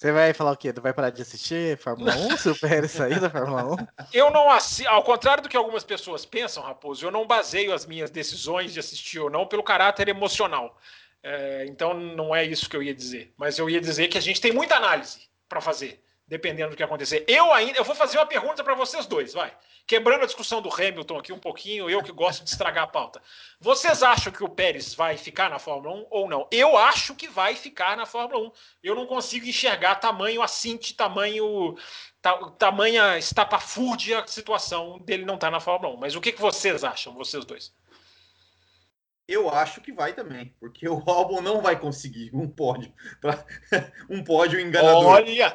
[0.03, 0.73] Você vai falar o quê?
[0.73, 3.77] Tu vai parar de assistir Fórmula 1 se o Pérez sair da Fórmula 1?
[4.12, 7.87] Eu não assisto, ao contrário do que algumas pessoas pensam, Raposo, eu não baseio as
[7.87, 10.77] minhas decisões de assistir ou não pelo caráter emocional.
[11.23, 13.33] É, então não é isso que eu ia dizer.
[13.37, 16.83] Mas eu ia dizer que a gente tem muita análise para fazer, dependendo do que
[16.83, 17.25] acontecer.
[17.29, 19.55] Eu ainda, eu vou fazer uma pergunta para vocês dois, vai.
[19.87, 23.21] Quebrando a discussão do Hamilton aqui um pouquinho, eu que gosto de estragar a pauta.
[23.61, 26.49] Vocês acham que o Pérez vai ficar na Fórmula 1 ou não?
[26.51, 28.53] Eu acho que vai ficar na Fórmula 1.
[28.83, 31.77] Eu não consigo enxergar tamanho assinte, tamanho
[32.23, 35.99] ta, tamanha estapafúrdia situação dele não estar tá na Fórmula 1.
[35.99, 37.75] Mas o que, que vocês acham, vocês dois?
[39.29, 43.45] Eu acho que vai também, porque o álbum não vai conseguir um pódio, pra...
[44.11, 45.07] um pódio enganador.
[45.07, 45.55] Olha,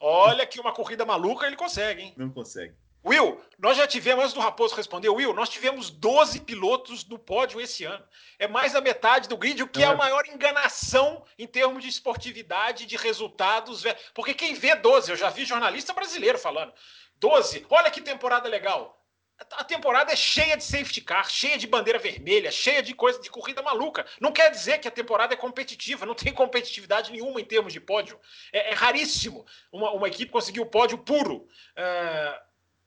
[0.00, 2.14] olha que uma corrida maluca ele consegue, hein?
[2.16, 2.74] Não consegue.
[3.04, 7.60] Will, nós já tivemos, antes do Raposo responder, Will, nós tivemos 12 pilotos no pódio
[7.60, 8.04] esse ano.
[8.38, 11.82] É mais da metade do grid, o que é, é a maior enganação em termos
[11.82, 13.84] de esportividade, de resultados.
[14.12, 16.72] Porque quem vê 12, eu já vi jornalista brasileiro falando.
[17.16, 18.97] 12, olha que temporada legal
[19.52, 23.30] a temporada é cheia de safety car, cheia de bandeira vermelha, cheia de coisa de
[23.30, 24.04] corrida maluca.
[24.20, 27.80] Não quer dizer que a temporada é competitiva, não tem competitividade nenhuma em termos de
[27.80, 28.18] pódio.
[28.52, 31.46] É, é raríssimo uma, uma, equipe conseguir o pódio puro.
[31.76, 32.42] É,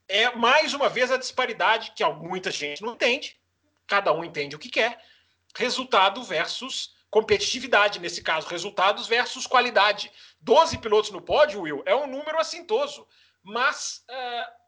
[0.09, 3.39] é mais uma vez a disparidade que muita gente não entende,
[3.87, 5.01] cada um entende o que quer.
[5.55, 10.11] Resultado versus competitividade, nesse caso, resultados versus qualidade.
[10.41, 13.07] 12 pilotos no pódio, Will, é um número assintoso,
[13.41, 14.03] mas.
[14.09, 14.60] É,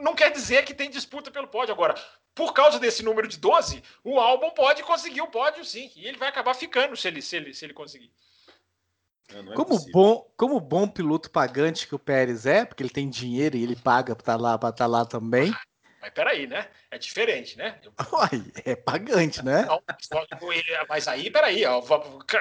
[0.00, 1.72] não quer dizer que tem disputa pelo pódio.
[1.72, 1.94] Agora,
[2.34, 5.90] por causa desse número de 12, o álbum pode conseguir o pódio sim.
[5.96, 8.12] E ele vai acabar ficando se ele, se ele, se ele conseguir.
[9.30, 13.56] É como, bom, como bom piloto pagante que o Pérez é, porque ele tem dinheiro
[13.56, 15.52] e ele paga para estar tá lá, para estar tá lá também.
[16.00, 16.68] Mas peraí, né?
[16.90, 17.78] É diferente, né?
[18.12, 19.66] Uai, é pagante, né?
[19.66, 19.82] Não,
[20.88, 21.82] mas aí, peraí, ó,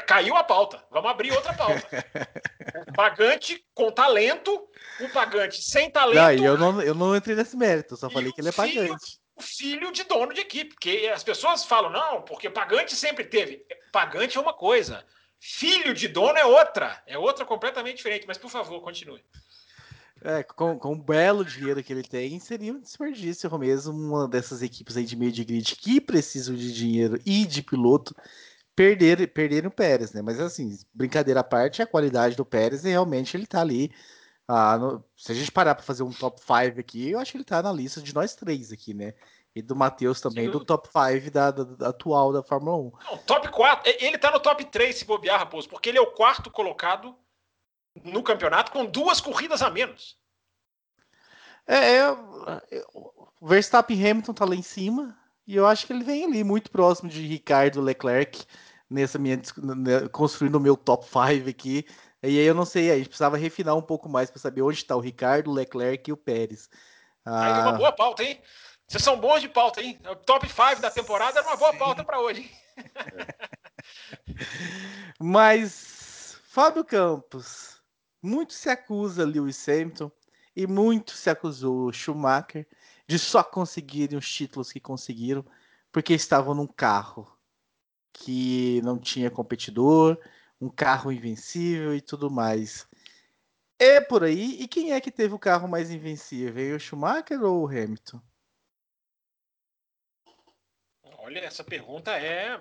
[0.05, 0.83] caiu a pauta.
[0.91, 1.87] Vamos abrir outra pauta.
[2.85, 4.67] O pagante com talento,
[4.99, 6.41] o pagante sem talento.
[6.41, 9.19] Não, eu, não, eu não entrei nesse mérito, só falei que ele é pagante.
[9.35, 13.65] O filho de dono de equipe, porque as pessoas falam, não, porque pagante sempre teve.
[13.91, 15.05] Pagante é uma coisa,
[15.39, 18.27] filho de dono é outra, é outra completamente diferente.
[18.27, 19.23] Mas por favor, continue.
[20.23, 24.62] É, com, com o belo dinheiro que ele tem, seria um desperdício mesmo uma dessas
[24.62, 28.15] equipes aí de meio de grid que precisam de dinheiro e de piloto
[28.75, 30.21] perder, perderem o Pérez, né?
[30.21, 33.91] Mas assim, brincadeira à parte, a qualidade do Pérez e realmente ele tá ali.
[34.47, 37.38] Ah, no, se a gente parar para fazer um top 5 aqui, eu acho que
[37.38, 39.13] ele tá na lista de nós três aqui, né?
[39.56, 40.51] E do Matheus também, Sim.
[40.51, 42.91] do top 5 da, da, da, atual da Fórmula 1.
[43.10, 46.12] Não, top 4, ele tá no top 3 se bobear, Raposo, porque ele é o
[46.12, 47.15] quarto colocado
[48.03, 50.17] no campeonato com duas corridas a menos.
[51.67, 52.12] É, é,
[52.93, 56.41] o Verstappen e Hamilton tá lá em cima E eu acho que ele vem ali
[56.41, 58.45] muito próximo de Ricardo Leclerc
[58.89, 59.41] nessa minha
[60.12, 61.86] construindo o meu top 5 aqui.
[62.23, 64.77] E aí eu não sei, a gente precisava refinar um pouco mais para saber onde
[64.77, 66.69] está o Ricardo, o Leclerc e o Pérez.
[67.25, 67.43] Ah...
[67.43, 68.41] Aí, uma boa pauta, hein?
[68.88, 69.99] Vocês são bons de pauta, hein?
[70.10, 72.49] O top 5 da temporada era uma boa pauta para hoje.
[75.19, 77.76] Mas, Fábio Campos,
[78.21, 80.12] muito se acusa Lewis Hamilton
[80.56, 82.67] e muito se acusou Schumacher
[83.08, 85.45] de só conseguirem os títulos que conseguiram
[85.91, 87.32] porque estavam num carro
[88.12, 90.19] que não tinha competidor,
[90.60, 92.88] um carro invencível e tudo mais.
[93.80, 94.62] É por aí.
[94.62, 96.75] E quem é que teve o carro mais invencível?
[96.75, 98.19] O Schumacher ou o Hamilton?
[101.19, 102.60] Olha, essa pergunta é.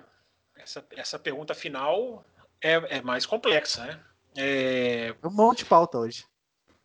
[0.55, 2.25] Essa, essa pergunta final
[2.61, 4.03] é, é mais complexa, né?
[4.37, 5.15] É...
[5.23, 6.25] Um monte de pauta hoje.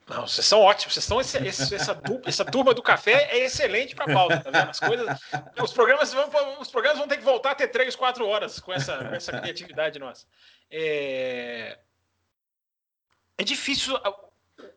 [0.09, 0.95] Não, vocês são ótimos.
[0.95, 4.71] Vocês são esse, esse, essa, essa turma do café é excelente para pauta, tá vendo?
[4.71, 5.21] As coisas,
[5.62, 8.73] os programas vão, os programas vão ter que voltar a ter três, quatro horas com
[8.73, 10.27] essa, com essa criatividade nossa.
[10.71, 11.79] É,
[13.38, 13.95] é difícil.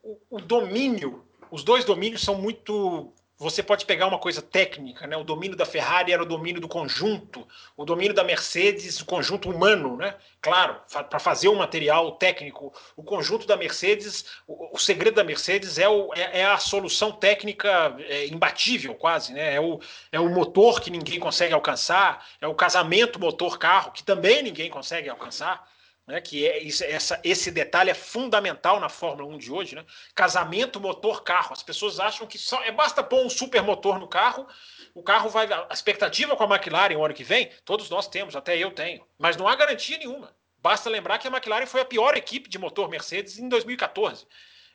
[0.03, 5.17] O, o domínio, os dois domínios são muito você pode pegar uma coisa técnica, né?
[5.17, 7.45] O domínio da Ferrari era o domínio do conjunto,
[7.75, 10.15] o domínio da Mercedes, o conjunto humano, né?
[10.41, 15.77] Claro, para fazer um material técnico, o conjunto da Mercedes, o, o segredo da Mercedes
[15.77, 19.55] é, o, é, é a solução técnica é, imbatível, quase, né?
[19.55, 19.81] É o,
[20.13, 25.09] é o motor que ninguém consegue alcançar, é o casamento motor-carro que também ninguém consegue
[25.09, 25.74] alcançar
[26.07, 29.83] né, que é isso, essa, esse detalhe é fundamental na Fórmula 1 de hoje, né?
[30.13, 31.51] Casamento motor-carro.
[31.51, 34.47] As pessoas acham que só é basta pôr um super motor no carro,
[34.93, 35.51] o carro vai.
[35.51, 39.05] A expectativa com a McLaren o ano que vem, todos nós temos, até eu tenho,
[39.17, 40.35] mas não há garantia nenhuma.
[40.59, 44.27] Basta lembrar que a McLaren foi a pior equipe de motor Mercedes em 2014.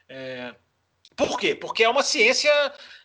[0.09, 0.53] É,
[1.15, 1.55] por quê?
[1.55, 2.51] Porque é uma ciência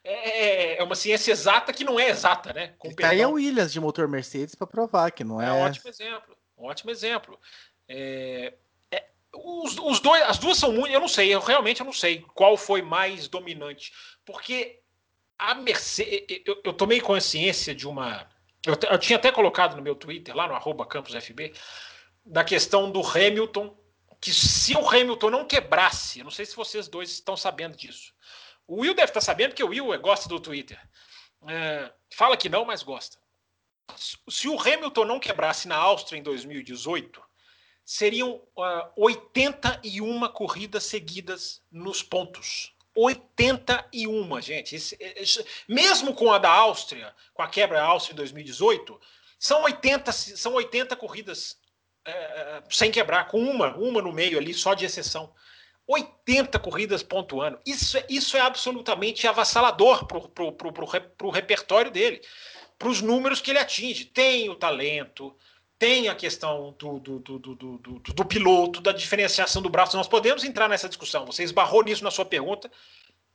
[0.02, 2.74] é, é, uma ciência exata que não é exata, né?
[2.78, 5.46] Com tá aí a Williams de motor Mercedes para provar que não é.
[5.46, 6.36] É um ótimo exemplo.
[6.58, 7.38] Um ótimo exemplo.
[7.88, 8.55] É,
[8.90, 10.92] é, os, os, dois, as duas são muito.
[10.92, 13.92] Eu não sei, eu realmente eu não sei qual foi mais dominante.
[14.25, 14.81] Porque
[15.38, 16.42] a Mercedes.
[16.44, 18.29] Eu, eu tomei consciência de uma.
[18.64, 21.53] Eu, eu, tinha até colocado no meu Twitter, lá no arroba campusfb,
[22.25, 23.77] da questão do Hamilton.
[24.18, 28.14] Que se o Hamilton não quebrasse, eu não sei se vocês dois estão sabendo disso.
[28.66, 30.81] O Will deve estar sabendo, porque o Will gosta do Twitter.
[31.46, 33.18] É, fala que não, mas gosta.
[33.94, 37.22] Se o Hamilton não quebrasse na Áustria em 2018,
[37.87, 42.75] seriam uh, ah, 81 corridas seguidas nos pontos.
[42.96, 44.75] 81, gente.
[44.75, 49.01] Esse, esse, mesmo com a da Áustria, com a quebra da Áustria em 2018,
[49.38, 51.59] são 80, são 80 corridas
[52.05, 55.33] é, sem quebrar, com uma, uma no meio ali, só de exceção.
[55.87, 57.61] 80 corridas pontuando.
[57.64, 62.20] Isso, é, isso é absolutamente avassalador para o repertório dele,
[62.77, 64.07] para os números que ele atinge.
[64.07, 65.37] Tem o talento,
[65.78, 69.96] tem a questão do, do, do, do, do, piloto, da diferenciação do braço.
[69.96, 71.26] Nós podemos entrar nessa discussão.
[71.26, 72.70] Você esbarrou nisso na sua pergunta.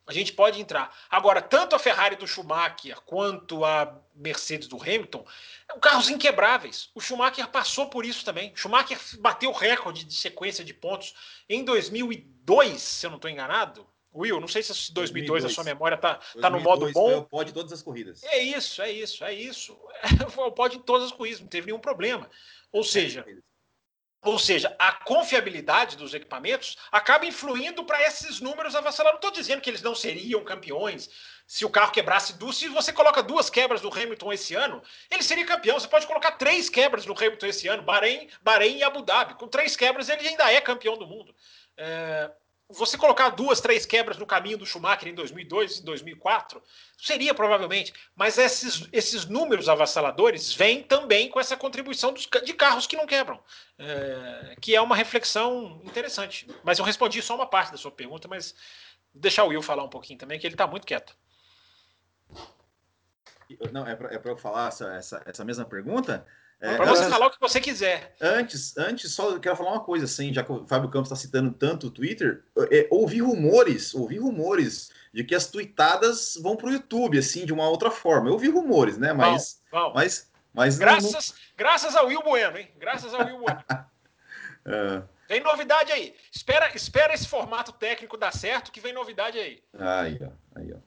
[0.07, 0.95] A gente pode entrar.
[1.09, 5.23] Agora, tanto a Ferrari do Schumacher quanto a Mercedes do Hamilton
[5.69, 6.89] são carros inquebráveis.
[6.95, 8.51] O Schumacher passou por isso também.
[8.51, 11.13] O Schumacher bateu recorde de sequência de pontos
[11.47, 13.87] em 2002, se eu não estou enganado.
[14.13, 15.45] Will, não sei se 2002, 2002.
[15.45, 17.09] a sua memória tá, tá no modo bom.
[17.09, 18.23] Foi o pódio de todas as corridas.
[18.23, 19.77] É isso, é isso, é isso.
[20.31, 22.29] Foi o pódio de todas as corridas, não teve nenhum problema.
[22.73, 23.25] Ou seja,
[24.23, 29.19] ou seja, a confiabilidade dos equipamentos acaba influindo para esses números avassaladores.
[29.21, 31.09] Não estou dizendo que eles não seriam campeões
[31.47, 32.55] se o carro quebrasse duas.
[32.55, 35.79] Se você coloca duas quebras do Hamilton esse ano, ele seria campeão.
[35.79, 39.33] Você pode colocar três quebras no Hamilton esse ano, Bahrein, Bahrein e Abu Dhabi.
[39.33, 41.33] Com três quebras, ele ainda é campeão do mundo.
[41.75, 42.31] É,
[42.73, 46.61] você colocar duas, três quebras no caminho do Schumacher em 2002 e 2004,
[46.97, 52.87] seria provavelmente, mas esses, esses números avassaladores vêm também com essa contribuição dos, de carros
[52.87, 53.39] que não quebram,
[53.77, 56.47] é, que é uma reflexão interessante.
[56.63, 58.55] Mas eu respondi só uma parte da sua pergunta, mas
[59.13, 61.15] deixar o Will falar um pouquinho também, que ele está muito quieto.
[63.71, 66.25] Não, é para é eu falar essa, essa, essa mesma pergunta?
[66.61, 68.15] É, para você falar o que você quiser.
[68.21, 71.51] Antes, antes, só quero falar uma coisa, assim, já que o Fábio Campos está citando
[71.51, 76.71] tanto o Twitter, é, ouvi rumores, ouvi rumores de que as tweetadas vão para o
[76.71, 78.29] YouTube, assim, de uma outra forma.
[78.29, 79.11] Eu ouvi rumores, né?
[79.11, 79.59] Mas.
[79.71, 79.93] Bom, bom.
[79.95, 81.35] mas, mas graças, não...
[81.57, 82.69] graças ao Will Bueno, hein?
[82.77, 83.63] Graças ao Will Bueno.
[84.65, 85.01] é.
[85.27, 86.13] Vem novidade aí.
[86.31, 89.63] Espera, espera esse formato técnico dar certo, que vem novidade aí.
[89.79, 90.59] Aí, ó.
[90.59, 90.77] Aí, ó.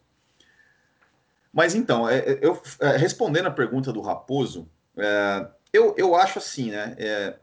[1.53, 2.63] Mas então, é, eu
[2.99, 6.95] respondendo a pergunta do Raposo, é, eu, eu acho assim, né?
[6.99, 7.35] É,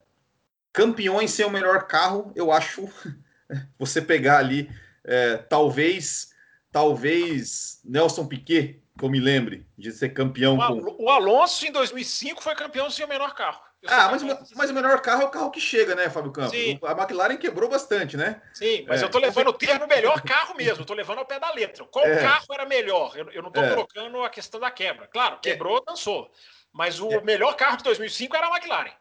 [0.72, 2.88] campeões sem o melhor carro, eu acho
[3.78, 4.72] você pegar ali,
[5.04, 6.34] é, talvez,
[6.72, 10.58] talvez Nelson Piquet que eu me lembre de ser campeão.
[10.58, 11.04] O, com...
[11.06, 13.60] o Alonso em 2005 foi campeão sem o menor carro.
[13.88, 14.22] Ah, mas,
[14.56, 16.52] mas o menor carro é o carro que chega, né, Fábio Campos?
[16.52, 16.80] Sim.
[16.84, 18.40] A McLaren quebrou bastante, né?
[18.54, 19.06] Sim, mas é.
[19.06, 21.84] eu tô levando o termo melhor carro mesmo, eu tô levando ao pé da letra.
[21.86, 22.22] Qual é.
[22.22, 23.18] carro era melhor?
[23.18, 23.70] Eu, eu não tô é.
[23.70, 25.08] colocando a questão da quebra.
[25.08, 25.40] Claro, é.
[25.40, 26.32] quebrou, dançou.
[26.72, 27.22] Mas o é.
[27.22, 28.94] melhor carro de 2005 era a McLaren.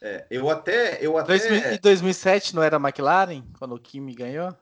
[0.00, 0.98] É, eu até.
[1.00, 1.36] Eu até...
[1.74, 4.56] Em 2007 não era a McLaren, quando o Kimi ganhou?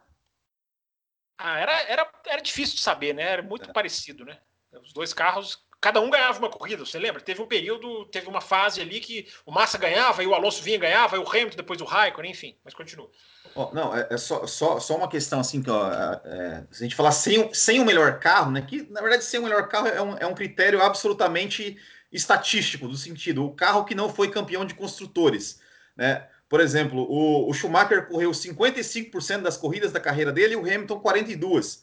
[1.37, 3.23] Ah, era, era, era difícil de saber, né?
[3.23, 3.73] Era muito é.
[3.73, 4.39] parecido, né?
[4.83, 7.21] Os dois carros cada um ganhava uma corrida, você lembra?
[7.21, 10.79] Teve um período, teve uma fase ali que o Massa ganhava e o Alonso vinha
[10.79, 13.11] ganhava, e o Hamilton depois o Raikkonen, enfim, mas continua.
[13.55, 15.91] Oh, não, é, é, só, só, só uma questão assim, que ó,
[16.25, 18.63] é, se a gente falar sem, sem o melhor carro, né?
[18.63, 21.77] Que na verdade sem o melhor carro é um, é um critério absolutamente
[22.15, 25.61] estatístico, do sentido, o carro que não foi campeão de construtores,
[25.97, 26.27] né?
[26.49, 31.01] Por exemplo, o, o Schumacher correu 55% das corridas da carreira dele e o Hamilton
[31.01, 31.81] 42%.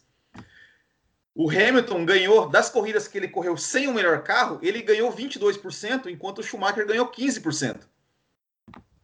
[1.33, 6.07] O Hamilton ganhou, das corridas que ele correu sem o melhor carro, ele ganhou 22%,
[6.07, 7.81] enquanto o Schumacher ganhou 15%.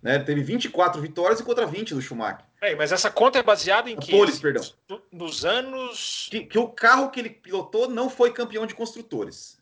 [0.01, 0.19] Né?
[0.19, 2.45] Teve 24 vitórias contra 20 do Schumacher.
[2.61, 4.11] É, mas essa conta é baseada em que?
[4.11, 4.63] Poles, perdão.
[5.11, 6.27] Nos anos.
[6.29, 9.56] Que, que, o carro que ele pilotou não foi campeão de construtores.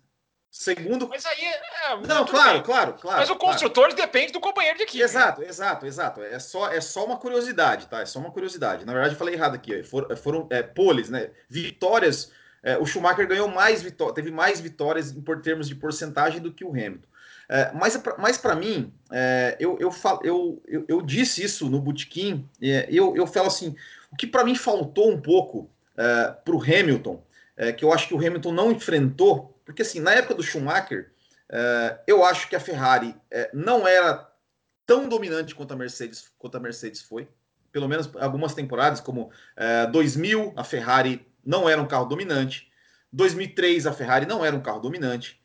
[0.57, 1.07] Segundo.
[1.09, 1.43] Mas aí.
[1.43, 2.63] É, não, claro, bem.
[2.63, 3.19] claro, claro.
[3.19, 3.95] Mas o construtor claro.
[3.95, 5.03] depende do companheiro de equipe.
[5.03, 5.47] Exato, né?
[5.47, 6.23] exato, exato.
[6.23, 8.01] É só, é só uma curiosidade, tá?
[8.01, 8.85] É só uma curiosidade.
[8.85, 9.83] Na verdade, eu falei errado aqui.
[9.83, 11.29] Foram, foram é, poles, né?
[11.49, 12.31] Vitórias
[12.65, 16.51] é, o Schumacher ganhou mais vitórias, teve mais vitórias em por termos de porcentagem do
[16.51, 17.07] que o Hamilton.
[17.47, 21.79] É, mas mas para mim, é, eu, eu, falo, eu, eu, eu, disse isso no
[21.79, 23.75] Botequim, é, eu, eu falo assim,
[24.11, 27.21] o que para mim faltou um pouco é, para o Hamilton,
[27.55, 31.11] é, que eu acho que o Hamilton não enfrentou, porque assim, na época do Schumacher,
[31.49, 33.15] é, eu acho que a Ferrari
[33.53, 34.31] não era
[34.85, 37.27] tão dominante quanto a Mercedes, quanto a Mercedes foi,
[37.71, 39.31] pelo menos algumas temporadas, como
[39.91, 42.71] 2000, a Ferrari não era um carro dominante.
[43.11, 45.41] 2003 a Ferrari não era um carro dominante.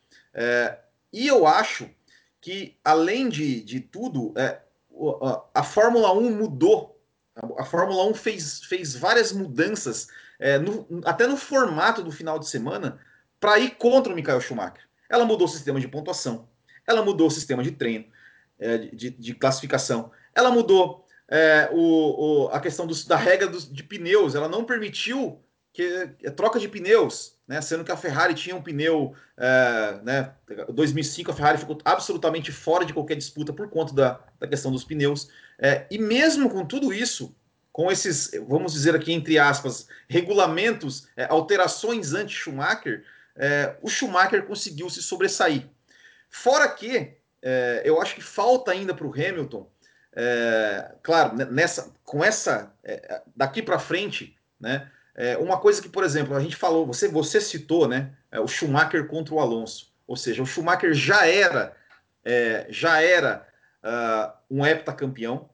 [1.11, 1.89] E eu acho
[2.39, 4.33] que, além de, de tudo,
[5.53, 7.03] a, Fórmula 1 mudou.
[7.57, 10.07] A, Fórmula 1 fez, fez várias mudanças,
[10.63, 12.97] no, até no formato do final de semana,
[13.41, 14.87] para ir contra o Michael Schumacher.
[15.09, 16.47] Ela mudou o sistema de pontuação,
[16.87, 18.05] ela mudou o sistema de treino,
[18.57, 23.69] é, de, de, classificação, ela mudou é, o, o, a questão dos, da regra dos,
[23.69, 25.41] de pneus, ela não permitiu
[25.73, 27.61] que é troca de pneus, né?
[27.61, 30.33] Sendo que a Ferrari tinha um pneu, é, né?
[30.69, 34.83] 2005 a Ferrari ficou absolutamente fora de qualquer disputa por conta da, da questão dos
[34.83, 35.29] pneus.
[35.57, 37.33] É, e mesmo com tudo isso,
[37.71, 44.89] com esses, vamos dizer aqui entre aspas, regulamentos, é, alterações anti-Schumacher, é, o Schumacher conseguiu
[44.89, 45.67] se sobressair.
[46.29, 49.69] Fora que é, eu acho que falta ainda para o Hamilton,
[50.13, 52.73] é, claro, nessa, com essa
[53.35, 54.89] daqui para frente, né?
[55.13, 58.13] É, uma coisa que, por exemplo, a gente falou, você, você citou, né?
[58.31, 59.91] É, o Schumacher contra o Alonso.
[60.07, 61.75] Ou seja, o Schumacher já era,
[62.23, 63.47] é, já era
[63.83, 65.49] uh, um heptacampeão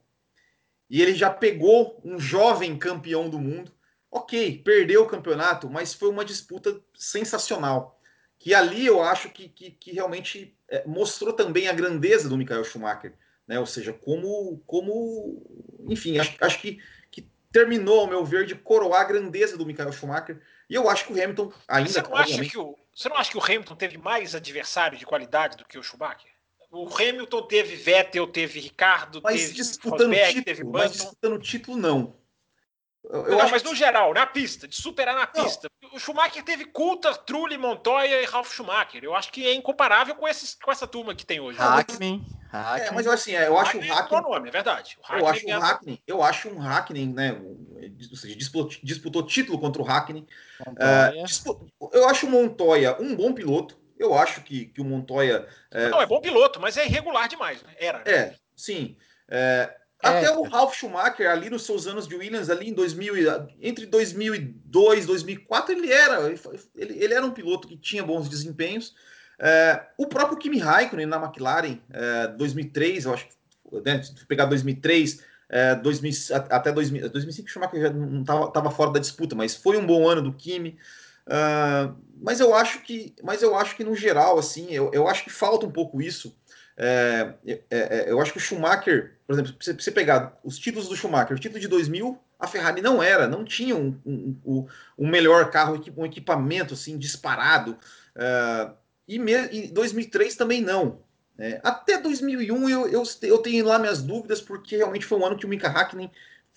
[0.90, 3.72] e ele já pegou um jovem campeão do mundo.
[4.12, 8.00] Ok, perdeu o campeonato, mas foi uma disputa sensacional.
[8.40, 12.64] Que ali eu acho que, que, que realmente é, mostrou também a grandeza do Michael
[12.64, 13.14] Schumacher.
[13.48, 13.60] Né?
[13.60, 15.44] Ou seja, como, como
[15.90, 16.80] enfim, acho, acho que
[17.58, 20.40] terminou, ao meu ver, de coroar a grandeza do Michael Schumacher.
[20.70, 21.90] E eu acho que o Hamilton ainda.
[21.90, 25.06] Você não, acha que o, você não acha que o Hamilton teve mais adversário de
[25.06, 26.32] qualidade do que o Schumacher?
[26.70, 30.78] O Hamilton teve Vettel, teve Ricardo, mas teve disputando Rosberg, título, teve Button.
[30.78, 32.16] Mas disputando título, não.
[33.10, 35.70] Eu não, mas no geral, na pista, de superar na pista.
[35.82, 35.94] Não.
[35.94, 39.04] O Schumacher teve Coulter, Trulli, Montoya e Ralf Schumacher.
[39.04, 41.58] Eu acho que é incomparável com, esses, com essa turma que tem hoje.
[41.58, 42.22] Hackney.
[42.52, 44.18] É, mas eu assim, é, eu acho o Hackney.
[44.18, 44.98] É nome, é verdade.
[45.10, 47.40] eu acho um Hackney, eu acho um Hackney, né?
[48.12, 50.26] Ou seja, disputou, disputou título contra o Hackney.
[50.62, 53.78] Uh, disputou, eu acho o Montoya um bom piloto.
[53.98, 55.48] Eu acho que, que o Montoya.
[55.72, 55.90] É...
[55.90, 57.74] Não, é bom piloto, mas é irregular demais, né?
[57.78, 58.00] Era.
[58.00, 58.04] Né?
[58.06, 58.96] É, sim.
[59.28, 63.16] É, é, Até o Ralf Schumacher, ali nos seus anos de Williams, ali em 2000,
[63.60, 66.30] entre 2002 e 2004, ele era,
[66.76, 68.94] ele, ele, era um piloto que tinha bons desempenhos.
[69.40, 73.28] É, o próprio Kimi Raikkonen na McLaren, é, 2003, eu acho,
[73.84, 76.12] né, se pegar 2003, é, 2000,
[76.50, 80.08] até 2000, 2005 o Schumacher já não estava fora da disputa, mas foi um bom
[80.08, 80.78] ano do Kimi.
[81.28, 85.26] Uh, mas eu acho que, mas eu acho que no geral, assim, eu, eu acho
[85.26, 86.36] que falta um pouco isso.
[86.80, 90.88] É, é, é, eu acho que o Schumacher, por exemplo, se você pegar os títulos
[90.88, 94.68] do Schumacher, o título de 2000, a Ferrari não era, não tinha um, um, um,
[95.00, 97.78] um melhor carro, um equipamento assim disparado.
[98.16, 98.76] Uh,
[99.08, 101.02] e, me, e 2003 também não.
[101.40, 105.38] É, até 2001 eu, eu, eu, tenho lá minhas dúvidas, porque realmente foi um ano
[105.38, 106.12] que o Mika Hakkinen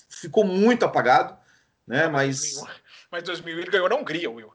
[0.08, 1.38] ficou muito apagado.
[1.86, 2.62] Né, mas...
[3.10, 4.52] mas 2001 ele ganhou na Hungria, Will.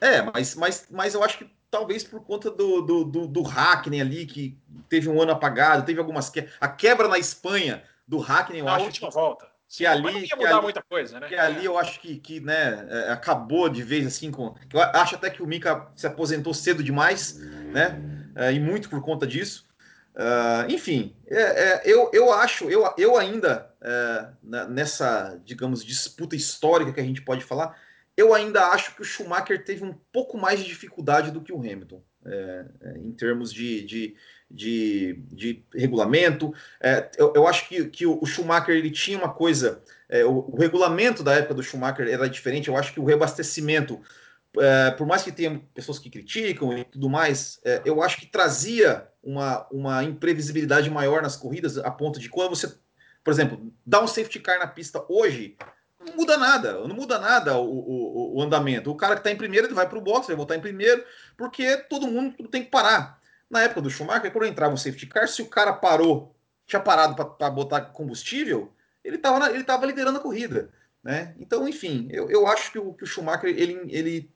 [0.00, 4.00] É, mas, mas, mas eu acho que talvez por conta do, do, do, do Hackney
[4.00, 4.58] ali, que
[4.88, 6.48] teve um ano apagado, teve algumas que...
[6.60, 9.46] a quebra na Espanha do Hackney, eu na acho última que, volta.
[9.68, 11.28] que ali não ia mudar ali, muita coisa, né?
[11.28, 14.54] Que ali eu acho que, que né, é, acabou de vez assim com.
[14.72, 18.00] Eu acho até que o Mika se aposentou cedo demais, né?
[18.34, 19.68] É, e muito por conta disso.
[20.18, 24.26] Uh, enfim, é, é, eu, eu acho, eu, eu ainda, é,
[24.68, 27.78] nessa, digamos, disputa histórica que a gente pode falar,
[28.18, 31.60] eu ainda acho que o Schumacher teve um pouco mais de dificuldade do que o
[31.60, 34.16] Hamilton, é, é, em termos de, de,
[34.50, 36.52] de, de regulamento.
[37.16, 39.80] eu, eu acho que, que o Schumacher ele tinha uma coisa,
[40.26, 44.00] o, o regulamento da época do Schumacher era diferente, eu acho que o reabastecimento
[44.58, 48.26] é, por mais que tenha pessoas que criticam e tudo mais, é, eu acho que
[48.26, 52.74] trazia uma, uma imprevisibilidade maior nas corridas, a ponto de quando você,
[53.22, 55.56] por exemplo, dá um safety car na pista hoje,
[56.00, 58.90] não muda nada, não muda nada o, o, o andamento.
[58.90, 61.04] O cara que está em primeiro, ele vai para o box, vai voltar em primeiro,
[61.36, 63.18] porque todo mundo tem que parar.
[63.50, 66.34] Na época do Schumacher, quando entrava um safety car, se o cara parou,
[66.66, 68.72] tinha parado para botar combustível,
[69.02, 70.70] ele estava ele tava liderando a corrida.
[71.02, 71.34] Né?
[71.38, 74.30] Então, enfim, eu, eu acho que o, que o Schumacher ele, ele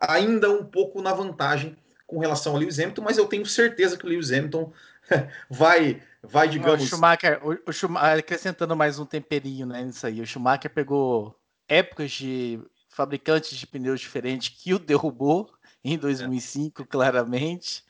[0.00, 1.76] ainda um pouco na vantagem
[2.06, 4.72] com relação ao Lewis Hamilton, mas eu tenho certeza que o Lewis Hamilton
[5.50, 6.82] vai, vai digamos.
[6.82, 11.38] O Schumacher, o, o Schumacher, acrescentando mais um temperinho né, nisso aí, o Schumacher pegou
[11.68, 15.50] épocas de fabricantes de pneus diferentes que o derrubou
[15.84, 16.86] em 2005, é.
[16.86, 17.84] claramente,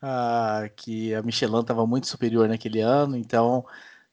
[0.00, 3.66] ah, que a Michelin estava muito superior naquele ano, então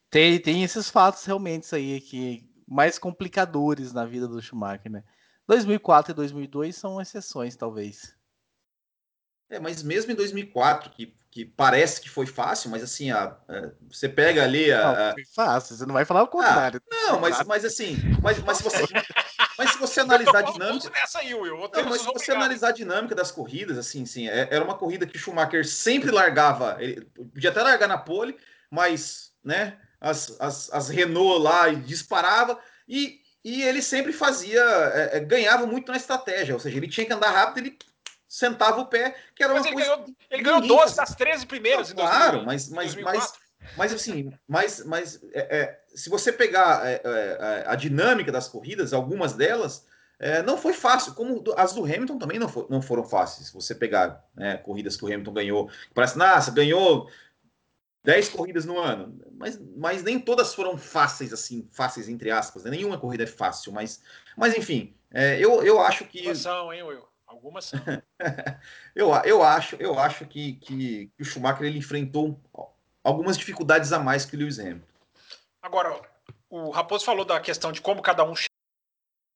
[0.10, 5.04] tem, tem esses fatos realmente aí que mais complicadores na vida do Schumacher, né?
[5.48, 8.16] 2004 e 2002 são exceções, talvez.
[9.52, 13.72] É, mas mesmo em 2004, que, que parece que foi fácil, mas assim, a, a
[13.90, 16.82] você pega ali a, não, foi fácil, você não vai falar o contrário.
[16.90, 18.82] Ah, não, mas, mas assim, mas, mas se você,
[19.60, 22.72] mas se você analisar a dinâmica, nessa aí, Will, não, mas se você analisar a
[22.72, 27.02] dinâmica das corridas, assim, sim, é, era uma corrida que o Schumacher sempre largava, ele
[27.34, 28.38] podia até largar na pole,
[28.70, 34.62] mas, né, as, as, as Renault lá disparava e e ele sempre fazia,
[34.94, 37.78] é, é, ganhava muito na estratégia, ou seja, ele tinha que andar rápido, ele
[38.32, 39.90] sentava o pé, que era mas uma ele coisa.
[39.90, 43.34] Ganhou, ele ganhou 12 das 13 primeiras Não, Claro, mas, mas, mas,
[43.76, 48.94] mas assim, mas, mas é, é, se você pegar é, é, a dinâmica das corridas,
[48.94, 49.86] algumas delas.
[50.46, 53.48] não foi fácil, como as do Hamilton também não, for, não foram fáceis.
[53.48, 57.12] Se você pegar né, corridas que o Hamilton ganhou, parece, nossa, ganhou
[58.06, 62.72] 10 corridas no ano, mas, mas nem todas foram fáceis, assim, fáceis entre aspas, né?
[62.72, 64.02] nenhuma corrida é fácil, mas,
[64.38, 66.34] mas enfim, é, eu, eu acho que.
[66.34, 67.11] São, hein, Will?
[67.32, 67.80] Algumas são.
[68.96, 72.40] eu, eu acho, eu acho que, que, que, o Schumacher ele enfrentou
[73.04, 74.88] algumas dificuldades a mais que o Lewis Hamilton.
[75.62, 76.02] Agora,
[76.50, 78.34] o Raposo falou da questão de como cada um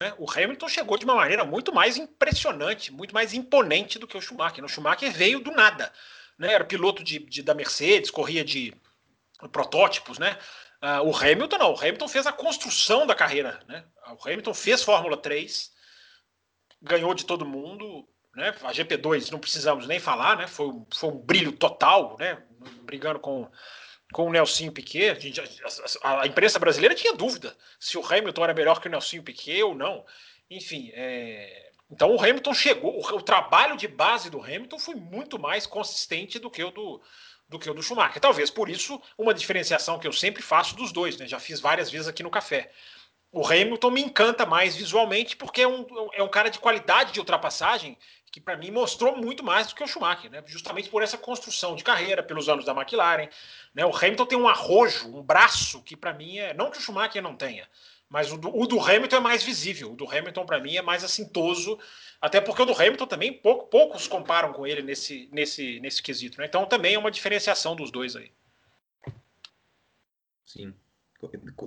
[0.03, 0.13] né?
[0.17, 4.21] O Hamilton chegou de uma maneira muito mais impressionante, muito mais imponente do que o
[4.21, 4.63] Schumacher.
[4.63, 5.91] O Schumacher veio do nada
[6.37, 6.53] né?
[6.53, 8.73] Era piloto de, de da Mercedes, corria de
[9.51, 10.37] protótipos, né?
[10.81, 13.83] Uh, o Hamilton não, o Hamilton fez a construção da carreira, né?
[14.07, 15.71] O Hamilton fez Fórmula 3,
[16.85, 18.53] ganhou de todo mundo, né?
[18.63, 20.47] A GP2 não precisamos nem falar, né?
[20.47, 22.41] Foi, foi um brilho total, né?
[22.83, 23.49] Brigando com,
[24.13, 25.33] com o Nelson Piquet.
[26.03, 29.21] A, a, a, imprensa brasileira tinha dúvida se o Hamilton era melhor que o Nelson
[29.21, 30.05] Piquet ou não.
[30.49, 35.39] Enfim, é, então o Hamilton chegou, o, o, trabalho de base do Hamilton foi muito
[35.39, 37.01] mais consistente do que o do,
[37.47, 38.21] do que o do Schumacher.
[38.21, 41.27] Talvez por isso uma diferenciação que eu sempre faço dos dois, né?
[41.27, 42.71] Já fiz várias vezes aqui no café.
[43.35, 47.19] O Hamilton me encanta mais visualmente porque é um, é um cara de qualidade de
[47.19, 47.97] ultrapassagem
[48.31, 50.41] que para mim mostrou muito mais do que o Schumacher, né?
[50.45, 53.27] Justamente por essa construção de carreira, pelos anos da McLaren,
[53.73, 53.85] né?
[53.85, 57.21] O Hamilton tem um arrojo, um braço que para mim é não que o Schumacher
[57.21, 57.67] não tenha,
[58.07, 59.91] mas o do, o do Hamilton é mais visível.
[59.91, 61.77] O do Hamilton, para mim, é mais assintoso.
[62.21, 66.39] Até porque o do Hamilton também pouco, poucos comparam com ele nesse, nesse, nesse quesito.
[66.39, 66.45] Né?
[66.45, 68.31] Então também é uma diferenciação dos dois aí.
[70.45, 70.73] Sim.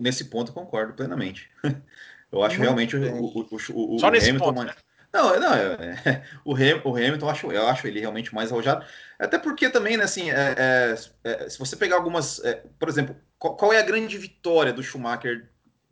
[0.00, 1.50] Nesse ponto concordo plenamente.
[2.30, 4.68] Eu acho realmente o, o, o, o, Só nesse Hamilton ponto, mais...
[4.68, 4.74] né?
[5.10, 8.52] Não, não, é, é, o, Ham, o Hamilton, eu acho, eu acho ele realmente mais
[8.52, 8.84] arrojado.
[9.18, 10.94] Até porque também, né, assim, é, é,
[11.24, 12.44] é se você pegar algumas.
[12.44, 15.48] É, por exemplo, qual, qual, é a grande vitória do Schumacher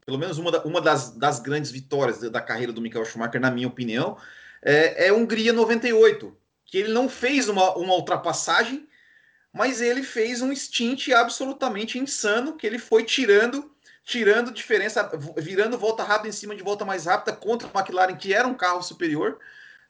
[0.06, 3.50] pelo menos uma, da, uma das, das, grandes vitórias da carreira do Michael Schumacher, na
[3.50, 4.16] minha opinião,
[4.62, 8.88] é, é Hungria 98, que ele não fez uma, uma ultrapassagem,
[9.56, 13.72] mas ele fez um stint absolutamente insano, que ele foi tirando
[14.04, 18.32] tirando diferença, virando volta rápida em cima de volta mais rápida contra o McLaren, que
[18.32, 19.40] era um carro superior,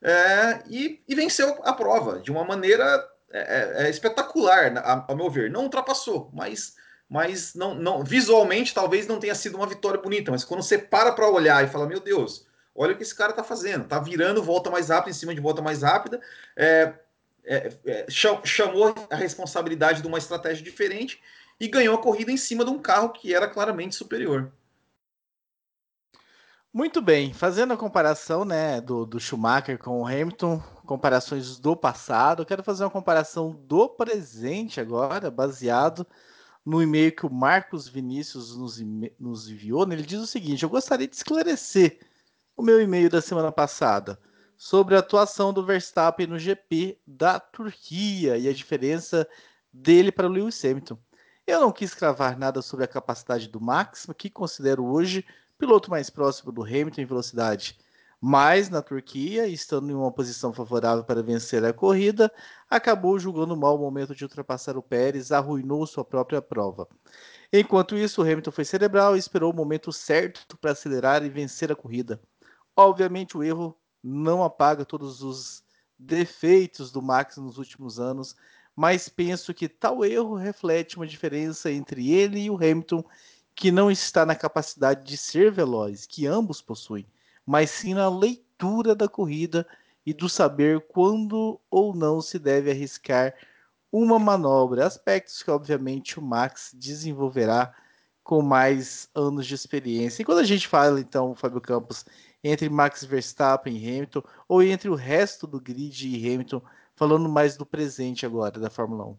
[0.00, 2.82] é, e, e, venceu a prova de uma maneira
[3.30, 4.72] é, é, é espetacular,
[5.06, 5.50] ao meu ver.
[5.50, 6.74] Não ultrapassou, mas
[7.08, 11.12] mas não, não visualmente talvez não tenha sido uma vitória bonita, mas quando você para
[11.12, 14.42] para olhar e fala, meu Deus, olha o que esse cara está fazendo, está virando
[14.42, 16.20] volta mais rápida em cima de volta mais rápida,
[16.56, 16.92] é,
[17.46, 18.06] é, é,
[18.44, 21.22] chamou a responsabilidade de uma estratégia diferente
[21.60, 24.52] e ganhou a corrida em cima de um carro que era claramente superior.
[26.72, 32.44] Muito bem, fazendo a comparação né, do, do Schumacher com o Hamilton, comparações do passado,
[32.44, 36.06] quero fazer uma comparação do presente agora, baseado
[36.64, 38.78] no e-mail que o Marcos Vinícius nos,
[39.18, 39.86] nos enviou.
[39.86, 39.94] Né?
[39.94, 42.00] Ele diz o seguinte: Eu gostaria de esclarecer
[42.54, 44.18] o meu e-mail da semana passada
[44.56, 49.28] sobre a atuação do Verstappen no GP da Turquia e a diferença
[49.72, 50.98] dele para o Lewis Hamilton.
[51.46, 55.24] Eu não quis cravar nada sobre a capacidade do Max, que considero hoje
[55.58, 57.78] piloto mais próximo do Hamilton em velocidade.
[58.20, 62.32] Mas na Turquia, estando em uma posição favorável para vencer a corrida,
[62.68, 66.88] acabou julgando mal o momento de ultrapassar o Pérez, arruinou sua própria prova.
[67.52, 71.70] Enquanto isso, o Hamilton foi cerebral e esperou o momento certo para acelerar e vencer
[71.70, 72.20] a corrida.
[72.74, 75.64] Obviamente, o erro não apaga todos os
[75.98, 78.36] defeitos do Max nos últimos anos,
[78.74, 83.02] mas penso que tal erro reflete uma diferença entre ele e o Hamilton
[83.54, 87.06] que não está na capacidade de ser veloz, que ambos possuem,
[87.44, 89.66] mas sim na leitura da corrida
[90.04, 93.34] e do saber quando ou não se deve arriscar
[93.90, 97.74] uma manobra, aspectos que obviamente o Max desenvolverá
[98.22, 100.20] com mais anos de experiência.
[100.20, 102.04] E quando a gente fala então, Fábio Campos,
[102.46, 106.62] entre Max Verstappen e Hamilton, ou entre o resto do grid e Hamilton,
[106.94, 109.18] falando mais do presente agora da Fórmula 1.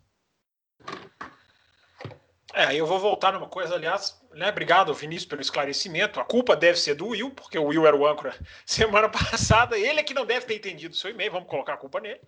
[2.54, 4.50] É, eu vou voltar numa coisa, aliás, né?
[4.50, 6.20] Obrigado, Vinícius, pelo esclarecimento.
[6.20, 8.34] A culpa deve ser do Will, porque o Will era o âncora
[8.66, 9.78] semana passada.
[9.78, 12.20] Ele é que não deve ter entendido o seu e-mail, vamos colocar a culpa nele.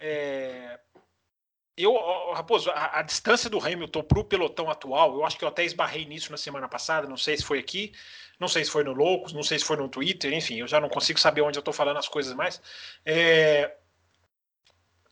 [0.00, 0.80] É...
[1.76, 1.94] Eu,
[2.32, 5.62] Raposo, a, a, distância do Hamilton para o pelotão atual, eu acho que eu até
[5.62, 7.92] esbarrei nisso na semana passada, não sei se foi aqui,
[8.40, 10.80] não sei se foi no Loucos, não sei se foi no Twitter, enfim, eu já
[10.80, 12.62] não consigo saber onde eu estou falando as coisas mais.
[13.04, 13.76] É...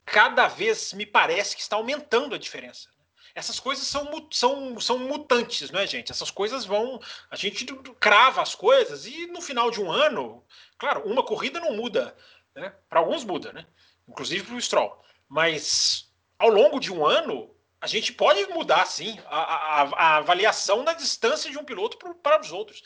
[0.07, 2.89] Cada vez me parece que está aumentando a diferença
[3.35, 6.13] essas coisas são, são, são mutantes, não é, gente?
[6.13, 7.01] Essas coisas vão.
[7.29, 7.67] A gente
[7.99, 10.45] crava as coisas e no final de um ano,
[10.79, 12.17] claro, uma corrida não muda,
[12.55, 12.73] né?
[12.89, 13.67] Para alguns muda, né?
[14.09, 15.03] Inclusive para o Stroll.
[15.29, 20.85] Mas ao longo de um ano, a gente pode mudar, sim, a, a, a avaliação
[20.85, 22.83] da distância de um piloto para os outros.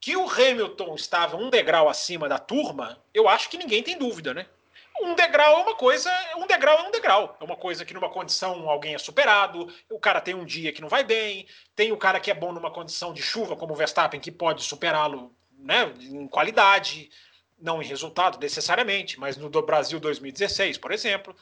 [0.00, 4.34] Que o Hamilton estava um degrau acima da turma, eu acho que ninguém tem dúvida,
[4.34, 4.46] né?
[5.00, 7.36] um degrau é uma coisa, um degrau é um degrau.
[7.40, 10.80] É uma coisa que numa condição alguém é superado, o cara tem um dia que
[10.80, 13.76] não vai bem, tem o cara que é bom numa condição de chuva, como o
[13.76, 17.10] Verstappen, que pode superá-lo né, em qualidade,
[17.58, 21.34] não em resultado necessariamente, mas no do Brasil 2016, por exemplo.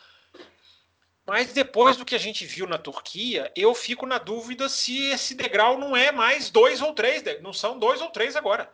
[1.26, 5.34] Mas depois do que a gente viu na Turquia, eu fico na dúvida se esse
[5.34, 8.72] degrau não é mais dois ou três, não são dois ou três agora.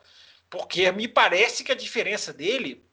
[0.49, 2.83] Porque me parece que a diferença dele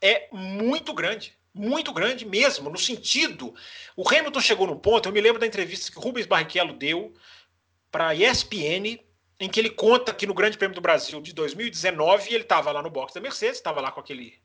[0.00, 1.36] é muito grande.
[1.54, 3.54] Muito grande mesmo, no sentido.
[3.96, 7.14] O Hamilton chegou no ponto, eu me lembro da entrevista que o Rubens Barrichello deu
[7.90, 8.98] para a ESPN,
[9.38, 12.82] em que ele conta que no Grande Prêmio do Brasil de 2019 ele estava lá
[12.82, 14.38] no box da Mercedes, estava lá com aquele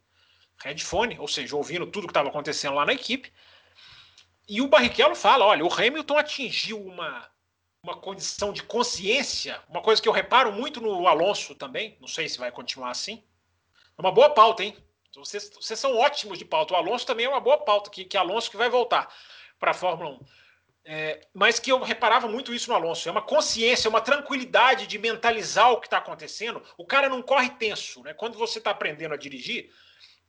[0.63, 3.31] headphone, ou seja, ouvindo tudo que estava acontecendo lá na equipe.
[4.51, 7.25] E o Barrichello fala: olha, o Hamilton atingiu uma,
[7.81, 12.27] uma condição de consciência, uma coisa que eu reparo muito no Alonso também, não sei
[12.27, 13.23] se vai continuar assim.
[13.97, 14.75] É uma boa pauta, hein?
[15.15, 16.73] Vocês, vocês são ótimos de pauta.
[16.73, 19.09] O Alonso também é uma boa pauta, que, que Alonso que vai voltar
[19.57, 20.19] para a Fórmula 1.
[20.83, 23.07] É, mas que eu reparava muito isso no Alonso.
[23.07, 26.61] É uma consciência, uma tranquilidade de mentalizar o que está acontecendo.
[26.77, 28.03] O cara não corre tenso.
[28.03, 28.13] Né?
[28.13, 29.71] Quando você está aprendendo a dirigir,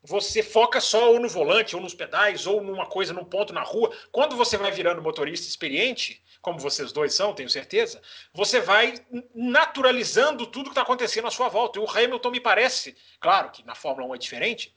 [0.02, 3.62] você foca só ou no volante, ou nos pedais, ou numa coisa, num ponto na
[3.62, 3.96] rua.
[4.10, 8.02] Quando você vai virando motorista experiente, como vocês dois são, tenho certeza,
[8.34, 8.94] você vai
[9.32, 11.78] naturalizando tudo que está acontecendo à sua volta.
[11.78, 14.74] E o Hamilton me parece, claro que na Fórmula 1 é diferente,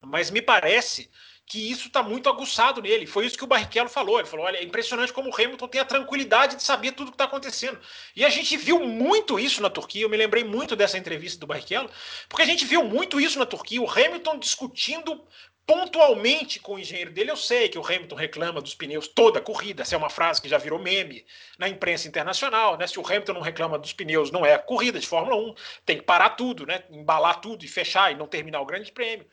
[0.00, 1.08] mas me parece
[1.50, 3.08] que isso está muito aguçado nele.
[3.08, 4.20] Foi isso que o Barrichello falou.
[4.20, 7.16] Ele falou: olha, é impressionante como o Hamilton tem a tranquilidade de saber tudo que
[7.16, 7.76] está acontecendo.
[8.14, 10.02] E a gente viu muito isso na Turquia.
[10.02, 11.90] Eu me lembrei muito dessa entrevista do Barrichello,
[12.28, 13.82] porque a gente viu muito isso na Turquia.
[13.82, 15.20] O Hamilton discutindo
[15.66, 17.32] pontualmente com o engenheiro dele.
[17.32, 20.40] Eu sei que o Hamilton reclama dos pneus toda a corrida, essa é uma frase
[20.40, 21.26] que já virou meme
[21.58, 22.86] na imprensa internacional, né?
[22.86, 26.04] Se o Hamilton não reclama dos pneus, não é corrida de Fórmula 1, tem que
[26.04, 26.84] parar tudo, né?
[26.90, 29.26] Embalar tudo e fechar e não terminar o Grande Prêmio.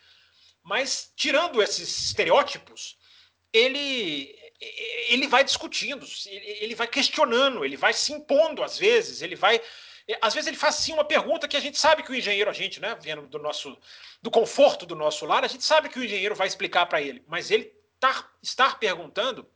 [0.67, 2.97] Mas tirando esses estereótipos,
[3.53, 4.35] ele
[5.09, 9.61] ele vai discutindo, ele vai questionando, ele vai se impondo às vezes, ele vai
[10.21, 12.53] às vezes ele faz sim uma pergunta que a gente sabe que o engenheiro, a
[12.53, 13.77] gente, né, vendo do nosso
[14.21, 17.23] do conforto do nosso lar, a gente sabe que o engenheiro vai explicar para ele,
[17.27, 19.49] mas ele tá, estar perguntando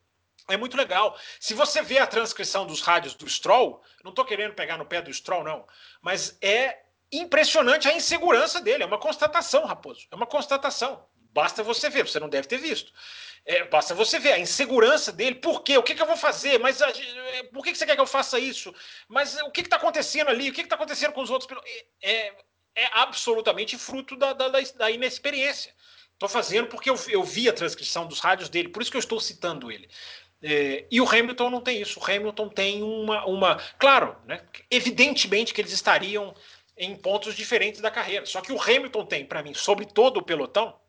[0.48, 1.20] é muito legal.
[1.42, 5.02] Se você vê a transcrição dos rádios do Stroll, não estou querendo pegar no pé
[5.02, 5.68] do Stroll, não,
[6.02, 6.80] mas é
[7.12, 8.84] impressionante a insegurança dele.
[8.84, 10.08] É uma constatação, Raposo.
[10.12, 11.06] É uma constatação.
[11.34, 12.92] Basta você ver, você não deve ter visto.
[13.46, 15.36] É, basta você ver a insegurança dele.
[15.36, 15.78] Por quê?
[15.78, 16.60] O que, que eu vou fazer?
[16.60, 18.74] Mas é, por que, que você quer que eu faça isso?
[19.08, 20.50] Mas o que está acontecendo ali?
[20.50, 21.60] O que está acontecendo com os outros?
[22.02, 22.36] É, é,
[22.76, 25.74] é absolutamente fruto da, da, da inexperiência.
[26.14, 29.00] Estou fazendo porque eu, eu, vi a transcrição dos rádios dele, por isso que eu
[29.00, 29.90] estou citando ele.
[30.44, 32.00] É, e o Hamilton não tem isso.
[32.00, 33.26] O Hamilton tem uma.
[33.26, 36.36] uma claro, né, evidentemente que eles estariam
[36.78, 38.26] em pontos diferentes da carreira.
[38.26, 40.80] Só que o Hamilton tem, para mim, sobre todo o pelotão,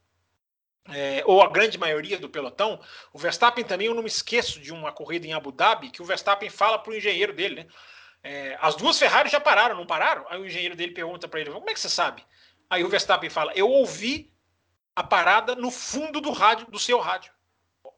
[0.89, 2.81] é, ou a grande maioria do pelotão,
[3.13, 6.05] o Verstappen também, eu não me esqueço de uma corrida em Abu Dhabi que o
[6.05, 7.67] Verstappen fala para o engenheiro dele, né?
[8.25, 10.25] É, as duas Ferrari já pararam, não pararam?
[10.29, 12.25] Aí o engenheiro dele pergunta para ele: como é que você sabe?
[12.71, 14.33] Aí o Verstappen fala: eu ouvi
[14.95, 17.33] a parada no fundo do rádio, do seu rádio.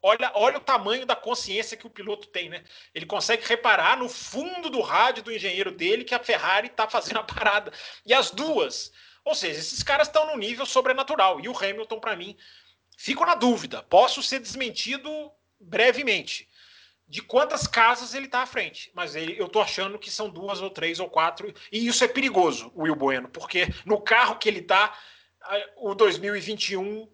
[0.07, 2.63] Olha, olha o tamanho da consciência que o piloto tem, né?
[2.95, 7.21] Ele consegue reparar no fundo do rádio do engenheiro dele que a Ferrari está fazendo
[7.21, 7.73] a parada.
[8.05, 8.93] E as duas.
[9.25, 11.41] Ou seja, esses caras estão no nível sobrenatural.
[11.41, 12.37] E o Hamilton, para mim,
[12.97, 16.49] Fico na dúvida, posso ser desmentido brevemente
[17.07, 20.63] de quantas casas ele está à frente, mas ele, eu estou achando que são duas
[20.63, 24.61] ou três ou quatro, e isso é perigoso, Will Bueno, porque no carro que ele
[24.61, 24.97] está,
[25.77, 27.07] o 2021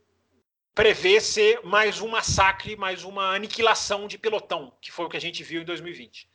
[0.81, 5.21] prevê ser mais um massacre, mais uma aniquilação de pelotão, que foi o que a
[5.21, 6.27] gente viu em 2020.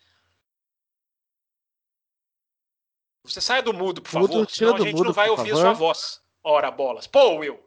[3.24, 5.56] Você saia do mudo, por favor, mudo, senão a gente mudo, não vai ouvir a
[5.56, 6.22] sua voz.
[6.44, 7.08] Ora, bolas.
[7.08, 7.60] Pô, Will,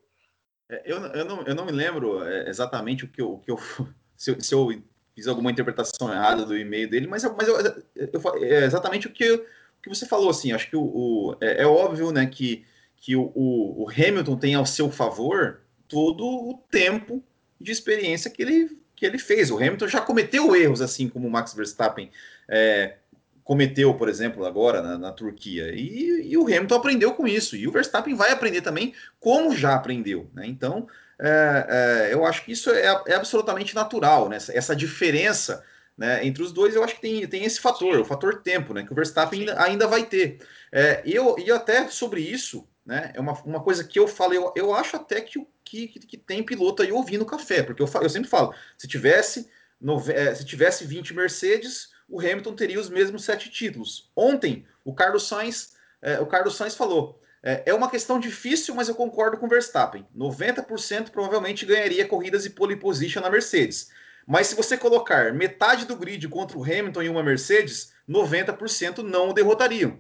[0.69, 3.51] é, eu, eu, não, eu não me lembro é, exatamente o que eu, o que
[3.51, 3.59] eu
[4.17, 4.69] se, eu, se eu
[5.17, 7.57] fiz alguma interpretação errada do e-mail dele, mas, mas eu,
[7.97, 9.45] eu, é exatamente o que, o
[9.83, 12.65] que você falou, assim, acho que o, o é, é, óbvio, né, que,
[12.97, 17.23] que o, o, Hamilton tem ao seu favor todo o tempo
[17.61, 19.51] de experiência que ele, que ele fez.
[19.51, 22.11] O Hamilton já cometeu erros, assim como o Max Verstappen
[22.49, 22.97] é,
[23.43, 25.73] cometeu, por exemplo, agora na, na Turquia.
[25.75, 27.57] E, e, o Hamilton aprendeu com isso.
[27.57, 30.31] E o Verstappen vai aprender também, como já aprendeu.
[30.35, 30.47] Né?
[30.47, 30.87] Então,
[31.19, 31.67] é,
[32.11, 34.37] é, eu acho que isso é, é absolutamente natural, né?
[34.37, 35.65] essa, essa diferença
[35.99, 38.85] né, entre os dois, eu acho que tem, tem esse fator, o fator tempo, né,
[38.85, 40.39] que o Verstappen ainda, ainda vai ter.
[40.71, 44.51] É, eu, e até sobre isso, né, é uma, uma coisa que eu falo, eu,
[44.57, 48.31] eu acho até que, que, que tem piloto aí ouvindo café, porque eu, eu sempre
[48.31, 49.47] falo, se tivesse,
[49.79, 54.11] no, é, se tivesse 20 Mercedes, o Hamilton teria os mesmos sete títulos.
[54.17, 58.89] Ontem, o Carlos Sainz, é, o Carlos Sainz falou: é, é, uma questão difícil, mas
[58.89, 60.07] eu concordo com o Verstappen.
[60.17, 63.91] 90% provavelmente ganharia corridas e pole position na Mercedes.
[64.27, 69.29] Mas se você colocar metade do grid contra o Hamilton em uma Mercedes, 90% não
[69.29, 69.99] o derrotariam.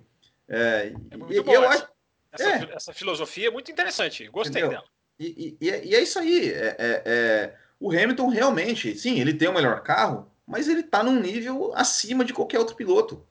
[0.48, 1.36] É, é e.
[1.36, 1.86] Eu acho,
[2.32, 2.74] essa, é.
[2.74, 4.28] essa, filosofia é muito interessante.
[4.28, 4.80] Gostei Entendeu?
[4.80, 4.90] dela.
[5.18, 6.52] E, e, e, é isso aí.
[6.52, 11.72] É, o Hamilton realmente, sim, ele tem o melhor carro, mas ele está num nível
[11.74, 13.24] acima de qualquer outro piloto.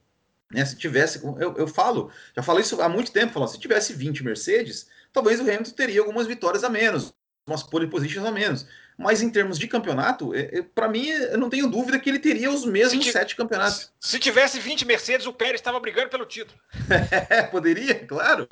[0.51, 0.63] Né?
[0.63, 4.23] Se tivesse, eu, eu falo, já falei isso há muito tempo, falo, se tivesse 20
[4.23, 7.13] Mercedes, talvez o Hamilton teria algumas vitórias a menos,
[7.45, 8.65] umas pole positions a menos.
[8.97, 12.17] Mas em termos de campeonato, é, é, para mim, eu não tenho dúvida que ele
[12.17, 13.91] teria os mesmos se sete campeonatos.
[13.99, 16.59] Se tivesse 20 Mercedes, o Pérez estava brigando pelo título.
[17.29, 18.47] É, poderia, claro.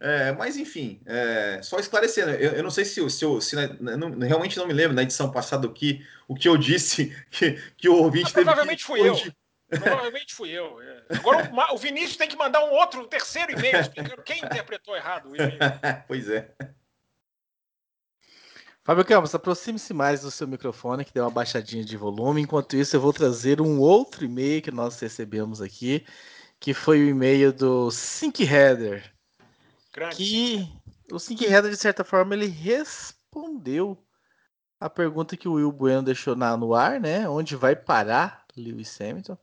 [0.00, 4.18] É, mas enfim, é, só esclarecendo, eu, eu, não sei se, se, eu, se não,
[4.18, 7.88] realmente não me lembro na edição passada o que, o que eu disse que, que
[7.88, 8.44] o ouvinte teve.
[8.44, 9.16] Provavelmente fui eu.
[9.68, 10.80] Provavelmente fui eu.
[10.80, 11.02] É.
[11.16, 14.96] Agora o, o Vinícius tem que mandar um outro, um terceiro e-mail explicando quem interpretou
[14.96, 15.58] errado o e-mail.
[16.06, 16.50] pois é.
[18.88, 22.40] Fábio Campos, aproxime-se mais do seu microfone, que deu uma baixadinha de volume.
[22.40, 26.06] Enquanto isso, eu vou trazer um outro e-mail que nós recebemos aqui,
[26.58, 29.12] que foi o e-mail do Sync Header.
[29.92, 30.16] Grande.
[30.16, 30.72] Que
[31.12, 34.02] o Sync Header, de certa forma, ele respondeu
[34.80, 37.28] a pergunta que o Will Bueno deixou na, no ar, né?
[37.28, 39.36] Onde vai parar Lewis Hamilton?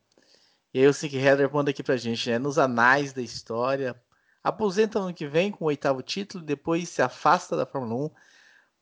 [0.74, 2.40] E aí o Sync Header manda aqui pra gente, né?
[2.40, 3.96] Nos anais da história.
[4.44, 8.10] Aposenta ano que vem com o oitavo título, depois se afasta da Fórmula 1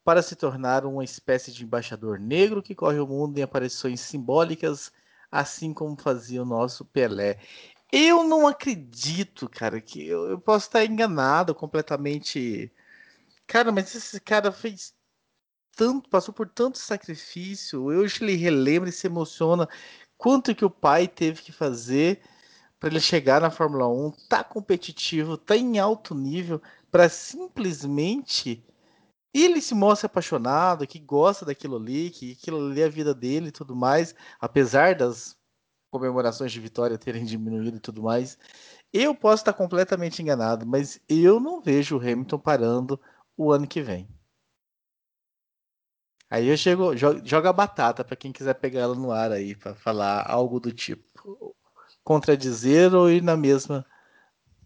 [0.03, 4.91] para se tornar uma espécie de embaixador negro que corre o mundo em aparições simbólicas,
[5.31, 7.39] assim como fazia o nosso Pelé.
[7.91, 12.71] Eu não acredito, cara, que eu, eu posso estar enganado completamente.
[13.47, 14.93] Cara, mas esse cara fez
[15.75, 17.83] tanto, passou por tanto sacrifício.
[17.83, 19.67] Hoje ele relembra e se emociona
[20.17, 22.21] quanto que o pai teve que fazer
[22.79, 28.63] para ele chegar na Fórmula 1, tá competitivo, tá em alto nível para simplesmente
[29.33, 33.13] e ele se mostra apaixonado, que gosta daquilo ali, que aquilo ali é a vida
[33.13, 35.35] dele e tudo mais, apesar das
[35.89, 38.37] comemorações de vitória terem diminuído e tudo mais.
[38.91, 42.99] Eu posso estar completamente enganado, mas eu não vejo o Hamilton parando
[43.35, 44.07] o ano que vem.
[46.29, 49.75] Aí eu chego, joga a batata para quem quiser pegar ela no ar aí para
[49.75, 51.55] falar algo do tipo
[52.03, 53.85] contradizer ou ir na mesma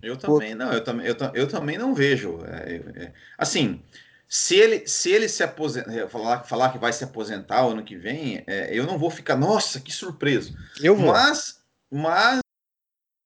[0.01, 2.39] Eu também não, eu também, eu, eu também não vejo.
[2.45, 3.83] É, é, assim,
[4.27, 7.83] se ele se ele se aposentar, é, falar, falar que vai se aposentar o ano
[7.83, 10.53] que vem, é, eu não vou ficar, nossa, que surpreso.
[10.81, 11.13] Eu vou.
[11.13, 12.39] Mas, mas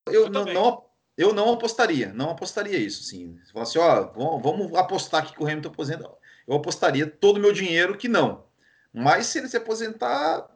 [0.07, 0.85] eu, eu não, não,
[1.17, 3.39] eu não apostaria, não apostaria isso, sim.
[3.43, 6.11] Se falasse, ó, vamos, vamos apostar aqui que o Hamilton aposenta,
[6.47, 8.45] eu apostaria todo o meu dinheiro que não.
[8.93, 10.49] Mas se ele se aposentar,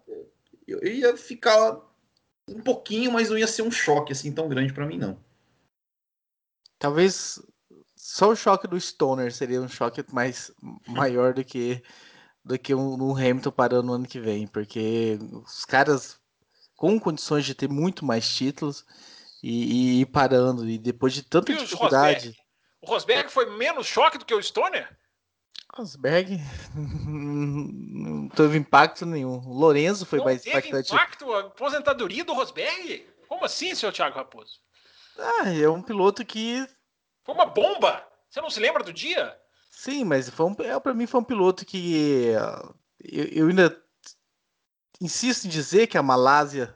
[0.67, 1.79] eu ia ficar
[2.47, 5.17] um pouquinho, mas não ia ser um choque assim tão grande para mim, não.
[6.77, 7.41] Talvez
[8.05, 10.51] só o choque do Stoner seria um choque mais
[10.87, 11.81] maior do que
[12.43, 16.19] do que um, um Hamilton parando no ano que vem, porque os caras
[16.75, 18.85] com condições de ter muito mais títulos
[19.41, 22.27] e, ir parando e depois de tanta e dificuldade.
[22.27, 22.37] Rosberg?
[22.83, 24.87] O Rosberg foi menos choque do que o Stoner?
[25.73, 26.39] Rosberg
[26.75, 29.39] não teve impacto nenhum.
[29.39, 30.93] O Lorenzo foi não mais teve impactante.
[30.93, 33.07] impacto a aposentadoria do Rosberg?
[33.27, 34.59] Como assim, seu Thiago Raposo?
[35.17, 36.67] Ah, é um piloto que
[37.25, 38.05] foi uma bomba.
[38.29, 39.35] Você não se lembra do dia?
[39.71, 42.31] Sim, mas foi um, é, para mim foi um piloto que
[43.03, 43.75] eu, eu ainda
[45.01, 46.73] insisto em dizer que a Malásia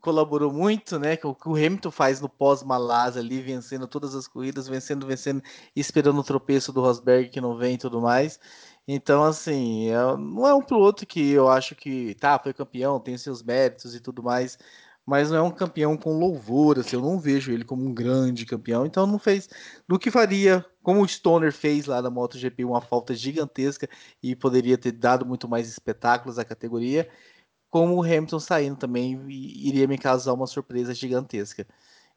[0.00, 1.16] colaborou muito, né?
[1.16, 5.42] Que o que o Hamilton faz no pós-Malásia ali, vencendo todas as corridas, vencendo, vencendo,
[5.74, 8.38] esperando o tropeço do Rosberg que não vem e tudo mais.
[8.86, 13.16] Então, assim, é, não é um piloto que eu acho que, tá, foi campeão, tem
[13.16, 14.58] seus méritos e tudo mais,
[15.06, 18.46] mas não é um campeão com louvor, assim, eu não vejo ele como um grande
[18.46, 19.48] campeão, então não fez
[19.86, 23.88] do que faria, como o Stoner fez lá na MotoGP, uma falta gigantesca
[24.22, 27.08] e poderia ter dado muito mais espetáculos à categoria,
[27.70, 31.66] como o Hamilton saindo também iria me causar uma surpresa gigantesca.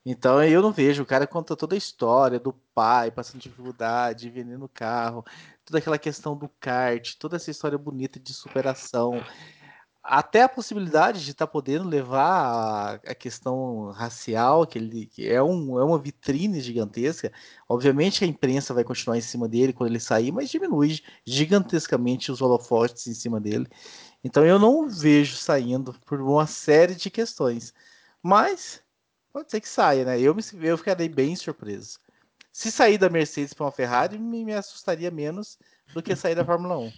[0.05, 4.69] Então eu não vejo, o cara conta toda a história do pai passando dificuldade, vendendo
[4.69, 5.25] carro,
[5.65, 9.21] toda aquela questão do kart, toda essa história bonita de superação
[10.07, 15.27] até a possibilidade de estar tá podendo levar a, a, questão racial, que ele que
[15.27, 17.31] é, um, é uma vitrine gigantesca.
[17.67, 22.41] Obviamente a imprensa vai continuar em cima dele quando ele sair, mas diminui gigantescamente os
[22.41, 23.67] holofotes em cima dele.
[24.23, 27.73] Então eu não vejo saindo por uma série de questões.
[28.23, 28.81] Mas
[29.33, 30.21] pode ser que saia, né?
[30.21, 31.99] Eu, me, eu ficarei bem surpreso.
[32.53, 35.59] Se sair da Mercedes para uma Ferrari, me, me assustaria menos
[35.93, 36.91] do que sair da Fórmula 1.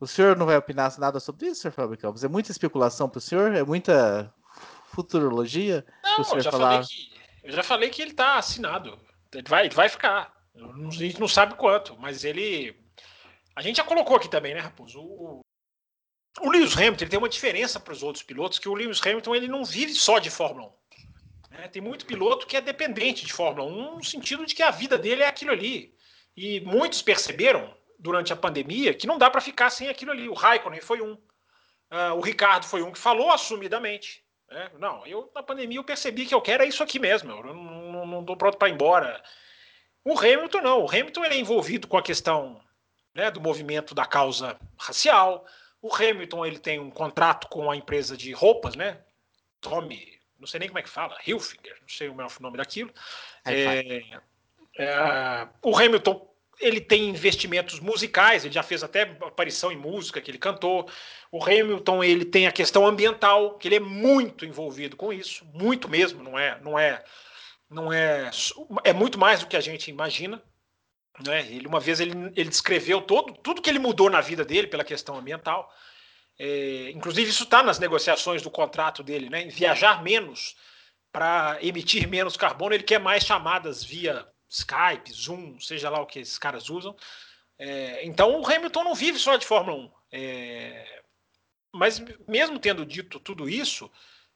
[0.00, 2.22] O senhor não vai opinar nada sobre isso, senhor Fábio Campos?
[2.22, 3.54] É muita especulação para o senhor?
[3.54, 4.32] É muita
[4.92, 5.84] futurologia?
[6.04, 6.84] Não, eu já, falar...
[6.86, 8.98] que, eu já falei que ele está assinado.
[9.32, 10.32] Ele vai, ele vai ficar.
[10.56, 12.76] A gente não sabe quanto, mas ele.
[13.54, 15.00] A gente já colocou aqui também, né, Raposo?
[15.00, 15.40] O,
[16.40, 19.34] o Lewis Hamilton ele tem uma diferença para os outros pilotos, que o Lewis Hamilton
[19.34, 20.78] ele não vive só de Fórmula 1.
[21.50, 21.68] Né?
[21.68, 24.96] Tem muito piloto que é dependente de Fórmula 1, no sentido de que a vida
[24.96, 25.94] dele é aquilo ali.
[26.36, 30.28] E muitos perceberam, durante a pandemia que não dá para ficar sem aquilo ali.
[30.28, 31.12] O Raikkonen foi um.
[31.12, 34.22] Uh, o Ricardo foi um que falou assumidamente.
[34.48, 34.70] Né?
[34.78, 37.32] Não, eu na pandemia eu percebi que eu quero é isso aqui mesmo.
[37.32, 37.54] Eu
[38.06, 39.22] não estou pronto para ir embora.
[40.04, 40.84] O Hamilton não.
[40.84, 42.60] O Hamilton é envolvido com a questão
[43.14, 45.44] né, do movimento da causa racial.
[45.82, 49.00] O Hamilton ele tem um contrato com a empresa de roupas, né?
[49.60, 52.92] Tommy, não sei nem como é que fala, Hilfiger, não sei o nome daquilo.
[53.44, 54.02] É,
[54.78, 56.28] é, o Hamilton
[56.60, 60.88] ele tem investimentos musicais, ele já fez até aparição em música que ele cantou.
[61.30, 65.88] O Hamilton ele tem a questão ambiental, que ele é muito envolvido com isso, muito
[65.88, 67.04] mesmo, não é, não é,
[67.70, 68.30] não é,
[68.84, 70.42] é muito mais do que a gente imagina.
[71.24, 71.46] Né?
[71.50, 74.84] Ele uma vez ele, ele descreveu todo tudo que ele mudou na vida dele pela
[74.84, 75.72] questão ambiental.
[76.38, 79.46] É, inclusive isso está nas negociações do contrato dele, né?
[79.46, 80.54] Viajar menos
[81.10, 82.74] para emitir menos carbono.
[82.74, 86.96] Ele quer mais chamadas via Skype, Zoom, seja lá o que esses caras usam.
[87.58, 89.90] É, então o Hamilton não vive só de Fórmula 1.
[90.12, 91.02] É,
[91.72, 93.90] mas mesmo tendo dito tudo isso,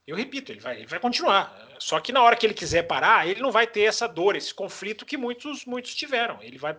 [0.07, 1.57] eu repito, ele vai, ele vai continuar.
[1.79, 4.53] Só que na hora que ele quiser parar, ele não vai ter essa dor, esse
[4.53, 6.43] conflito que muitos, muitos tiveram.
[6.43, 6.77] Ele vai,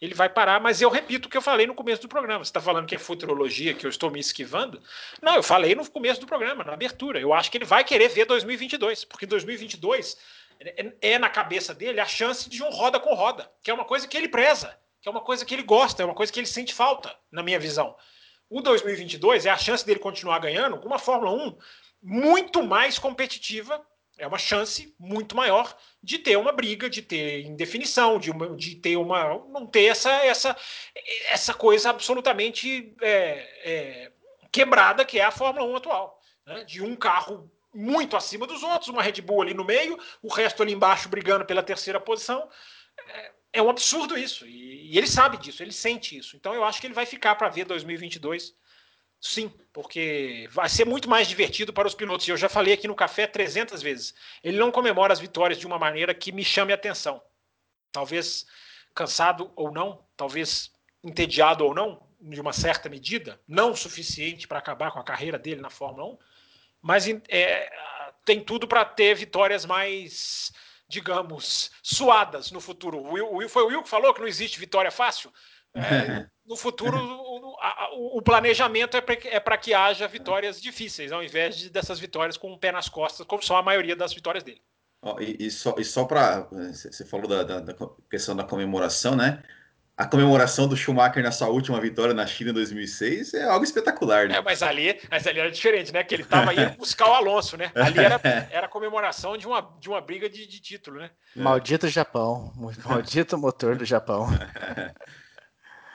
[0.00, 2.44] ele vai parar, mas eu repito o que eu falei no começo do programa.
[2.44, 4.82] Você está falando que é futurologia, que eu estou me esquivando?
[5.22, 7.18] Não, eu falei no começo do programa, na abertura.
[7.18, 10.16] Eu acho que ele vai querer ver 2022, porque 2022
[10.60, 13.84] é, é na cabeça dele a chance de um roda com roda, que é uma
[13.84, 16.40] coisa que ele preza, que é uma coisa que ele gosta, é uma coisa que
[16.40, 17.96] ele sente falta, na minha visão.
[18.50, 21.58] O 2022 é a chance dele continuar ganhando com uma Fórmula 1
[22.02, 23.84] muito mais competitiva,
[24.18, 28.74] é uma chance muito maior de ter uma briga, de ter indefinição, de, uma, de
[28.74, 29.38] ter uma.
[29.48, 30.56] não ter essa, essa,
[31.30, 34.12] essa coisa absolutamente é, é,
[34.50, 36.20] quebrada que é a Fórmula 1 atual.
[36.44, 36.64] Né?
[36.64, 40.62] De um carro muito acima dos outros, uma Red Bull ali no meio, o resto
[40.62, 42.48] ali embaixo brigando pela terceira posição.
[43.08, 46.36] É, é um absurdo isso, e, e, ele sabe disso, ele sente isso.
[46.36, 48.54] Então eu acho que ele vai ficar para ver 2022
[49.20, 52.26] Sim, porque vai ser muito mais divertido para os pilotos.
[52.26, 54.14] E eu já falei aqui no café 300 vezes.
[54.44, 57.20] Ele não comemora as vitórias de uma maneira que me chame atenção.
[57.90, 58.46] Talvez
[58.94, 64.90] cansado ou não, talvez entediado ou não, de uma certa medida, não suficiente para acabar
[64.92, 66.18] com a carreira dele na Fórmula 1,
[66.82, 67.70] mas é,
[68.24, 70.52] tem tudo para ter vitórias mais,
[70.88, 72.98] digamos, suadas no futuro.
[72.98, 75.32] O Will, o Will, foi o Will que falou que não existe vitória fácil.
[75.74, 81.22] É, no futuro, o, a, o planejamento é para é que haja vitórias difíceis, ao
[81.22, 84.42] invés de, dessas vitórias com o pé nas costas, como são a maioria das vitórias
[84.42, 84.62] dele.
[85.00, 86.48] Oh, e, e, só, e só para.
[86.50, 87.74] Você falou da, da, da,
[88.10, 89.42] questão da comemoração, né?
[89.98, 94.28] A comemoração do Schumacher na sua última vitória na China em 2006 é algo espetacular,
[94.28, 94.36] né?
[94.36, 96.04] É, mas ali, mas ali era diferente, né?
[96.04, 97.72] Que ele estava indo buscar o Alonso, né?
[97.74, 101.10] Ali era, era a comemoração de uma, de uma briga de, de título, né?
[101.34, 102.52] Maldito Japão.
[102.84, 104.28] Maldito motor do Japão.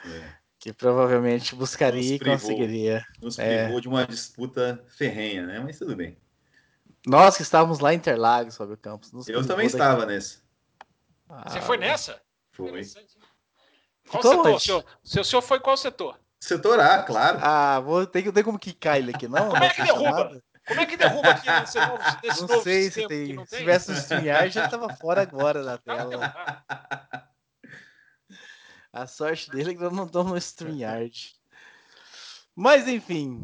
[0.06, 0.34] É.
[0.60, 3.06] Que provavelmente buscaria privou, e conseguiria.
[3.22, 3.80] Nos privou é.
[3.80, 5.62] de uma disputa ferrenha, né?
[5.62, 6.18] Mas tudo bem.
[7.08, 9.30] Nós que estávamos lá em Interlagos, sobre o campus.
[9.30, 10.40] Eu também estava nessa.
[11.30, 12.22] Ah, Você foi nessa?
[12.52, 12.84] Foi.
[14.10, 14.86] Qual setor, senhor?
[15.04, 16.20] O senhor foi qual setor?
[16.40, 17.40] Setor A, claro.
[17.42, 19.50] Ah, vou ter que ter como quicar ele aqui, não?
[19.50, 20.44] Como é que derruba?
[20.68, 23.46] Como é que derruba aqui nesse novo, nesse não novo sei se tem.
[23.46, 26.34] Se tivesse no StreamYard, já estava fora agora da tela.
[28.92, 31.34] A sorte dele é que eu não estou no StreamYard.
[32.56, 33.42] Mas enfim,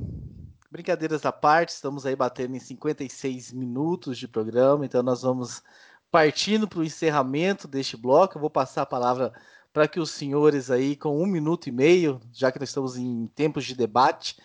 [0.70, 5.64] brincadeiras à parte, estamos aí batendo em 56 minutos de programa, então nós vamos
[6.12, 8.38] partindo para o encerramento deste bloco.
[8.38, 9.34] Eu vou passar a palavra
[9.72, 13.28] para que os senhores aí, com um minuto e meio, já que nós estamos em
[13.28, 14.38] tempos de debate,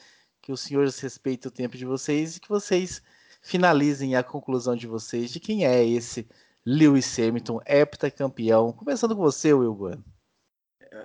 [0.43, 3.03] que os senhores respeitem o tempo de vocês e que vocês
[3.41, 6.29] finalizem a conclusão de vocês de quem é esse
[6.66, 8.72] Lewis Hamilton, heptacampeão.
[8.72, 10.05] Começando com você, Will Bueno.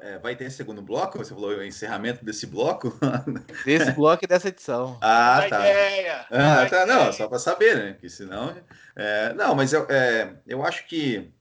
[0.02, 1.18] É, vai ter segundo bloco?
[1.18, 2.98] Você falou o encerramento desse bloco?
[3.66, 4.98] Desse bloco e dessa edição.
[5.02, 5.60] Ah, tá.
[5.60, 6.26] Ideia.
[6.30, 6.86] Ah, tá.
[6.86, 7.94] Não, só para saber, né?
[7.94, 8.56] Porque senão.
[8.96, 11.34] É, não, mas eu, é, eu acho que,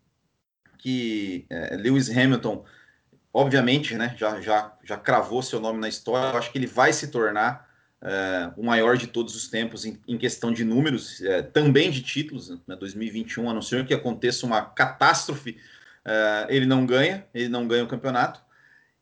[0.79, 2.65] que é, Lewis Hamilton,
[3.33, 4.15] obviamente, né?
[4.17, 6.33] Já, já, já cravou seu nome na história.
[6.33, 7.69] Eu acho que ele vai se tornar
[8.01, 12.01] é, o maior de todos os tempos em, em questão de números, é, também de
[12.03, 12.51] títulos.
[12.67, 15.59] Né, 2021, a não ser que aconteça uma catástrofe
[16.09, 18.41] Uh, ele não ganha, ele não ganha o campeonato.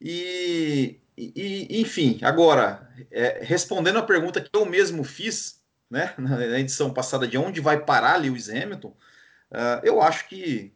[0.00, 6.92] E, e enfim, agora, é, respondendo a pergunta que eu mesmo fiz, né, na edição
[6.92, 10.74] passada, de onde vai parar Lewis Hamilton, uh, eu acho que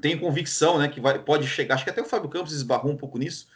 [0.00, 2.96] tenho convicção, né, que vai, pode chegar, acho que até o Fábio Campos esbarrou um
[2.96, 3.48] pouco nisso,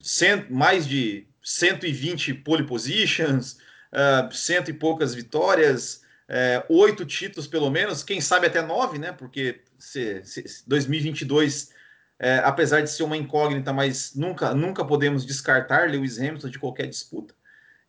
[0.00, 3.58] cento, mais de 120 pole positions,
[3.92, 6.02] uh, cento e poucas vitórias,
[6.32, 9.10] é, oito títulos pelo menos, quem sabe até nove, né?
[9.10, 11.72] Porque se, se 2022,
[12.20, 16.86] é, apesar de ser uma incógnita, mas nunca, nunca podemos descartar Lewis Hamilton de qualquer
[16.86, 17.34] disputa.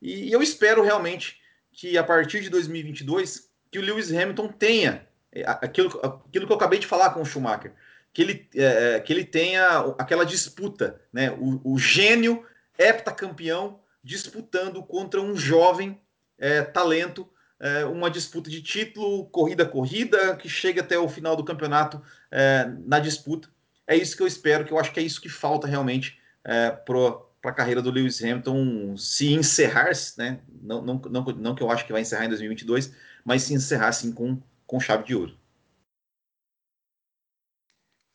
[0.01, 1.39] E, e eu espero realmente
[1.71, 5.10] que a partir de 2022 que o Lewis Hamilton tenha é,
[5.45, 7.73] aquilo, aquilo que eu acabei de falar com o Schumacher,
[8.13, 11.31] que ele, é, é, que ele tenha aquela disputa, né?
[11.31, 12.45] O, o gênio
[12.77, 16.01] heptacampeão disputando contra um jovem
[16.37, 17.29] é, talento
[17.61, 22.01] é, uma disputa de título, corrida corrida, que chega até o final do campeonato
[22.31, 23.47] é, na disputa.
[23.85, 26.71] É isso que eu espero, que eu acho que é isso que falta realmente é,
[26.71, 30.39] para a carreira do Lewis Hamilton se encerrar, né?
[30.61, 33.89] Não, não, não, não que eu acho que vai encerrar em 2022, mas se encerrar
[33.89, 35.37] assim com, com chave de ouro.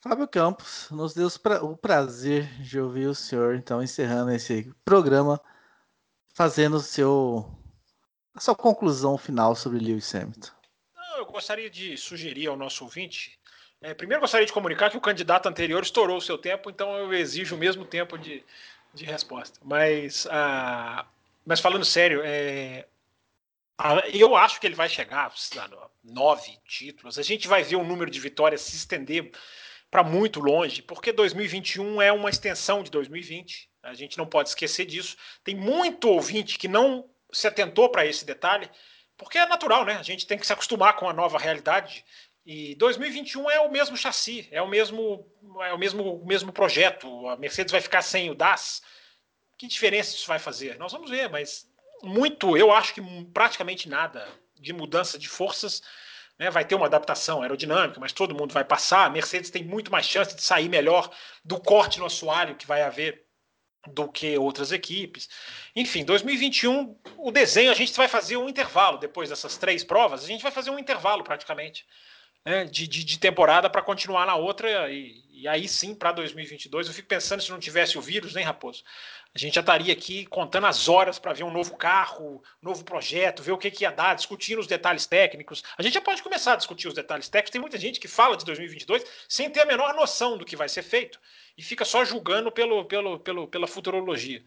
[0.02, 1.28] Fábio Campos, nos deu
[1.62, 5.38] o prazer de ouvir o senhor, então, encerrando esse programa,
[6.34, 7.46] fazendo o seu
[8.34, 10.50] a sua conclusão final sobre Lewis Hamilton.
[11.18, 13.38] Eu gostaria de sugerir ao nosso ouvinte.
[13.82, 17.12] É, primeiro, gostaria de comunicar que o candidato anterior estourou o seu tempo, então eu
[17.12, 18.42] exijo o mesmo tempo de,
[18.94, 19.59] de resposta.
[19.62, 21.07] Mas, ah,
[21.44, 22.86] mas falando sério, é,
[24.12, 27.18] eu acho que ele vai chegar a nove títulos.
[27.18, 29.31] A gente vai ver o número de vitórias se estender
[29.91, 33.70] para muito longe, porque 2021 é uma extensão de 2020.
[33.83, 35.16] A gente não pode esquecer disso.
[35.45, 38.68] Tem muito ouvinte que não se atentou para esse detalhe,
[39.16, 39.97] porque é natural, né?
[39.97, 42.05] A gente tem que se acostumar com a nova realidade.
[42.45, 45.27] E 2021 é o mesmo chassi, é o mesmo,
[45.62, 47.29] é o mesmo, o mesmo projeto.
[47.29, 48.83] A Mercedes vai ficar sem o DAS.
[49.59, 50.79] Que diferença isso vai fazer?
[50.79, 51.66] Nós vamos ver, mas
[52.03, 53.01] muito, eu acho que
[53.32, 55.82] praticamente nada de mudança de forças.
[56.38, 59.07] Né, vai ter uma adaptação aerodinâmica, mas todo mundo vai passar.
[59.07, 61.11] A Mercedes tem muito mais chance de sair melhor
[61.42, 63.26] do corte no assoalho que vai haver
[63.86, 65.28] do que outras equipes.
[65.74, 70.26] Enfim, 2021, o desenho, a gente vai fazer um intervalo depois dessas três provas, a
[70.26, 71.86] gente vai fazer um intervalo praticamente
[72.44, 76.86] né, de, de, de temporada para continuar na outra e, e, aí sim, para 2022,
[76.86, 78.84] eu fico pensando se não tivesse o vírus, nem Raposo.
[79.37, 83.43] A gente já estaria aqui contando as horas para ver um novo carro, novo projeto,
[83.43, 85.62] ver o que, que ia dar, discutindo os detalhes técnicos.
[85.76, 87.51] A gente já pode começar a discutir os detalhes técnicos.
[87.51, 90.70] Tem muita gente que fala de 2022 sem ter a menor noção do que vai
[90.70, 91.20] ser feito
[91.55, 94.43] e fica só julgando pelo, pelo, pelo, pela futurologia.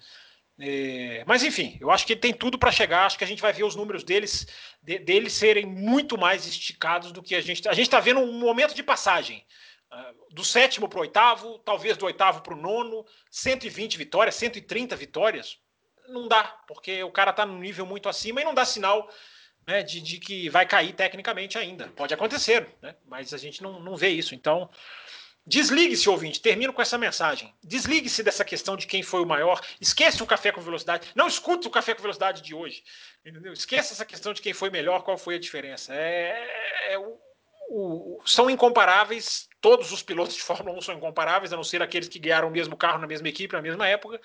[0.59, 3.05] É, mas enfim, eu acho que tem tudo para chegar.
[3.05, 4.47] Acho que a gente vai ver os números deles,
[4.81, 7.69] de, deles serem muito mais esticados do que a gente.
[7.69, 9.45] A gente está vendo um momento de passagem.
[9.91, 14.95] Ah, do sétimo para o oitavo, talvez do oitavo para o nono, 120 vitórias, 130
[14.95, 15.59] vitórias,
[16.07, 19.09] não dá, porque o cara está num nível muito acima e não dá sinal
[19.65, 21.87] né, de, de, que vai cair tecnicamente ainda.
[21.89, 24.35] Pode acontecer, né, mas a gente não, não vê isso.
[24.35, 24.69] Então,
[25.45, 27.51] desligue-se, ouvinte, termino com essa mensagem.
[27.63, 31.67] Desligue-se dessa questão de quem foi o maior, esqueça o café com velocidade, não escute
[31.67, 32.83] o café com velocidade de hoje.
[33.25, 33.53] Entendeu?
[33.53, 35.95] Esqueça essa questão de quem foi melhor, qual foi a diferença.
[35.95, 36.47] É,
[36.89, 37.19] é, é o,
[38.25, 42.17] são incomparáveis, todos os pilotos de Fórmula 1 são incomparáveis, a não ser aqueles que
[42.17, 44.19] ganharam o mesmo carro na mesma equipe, na mesma época.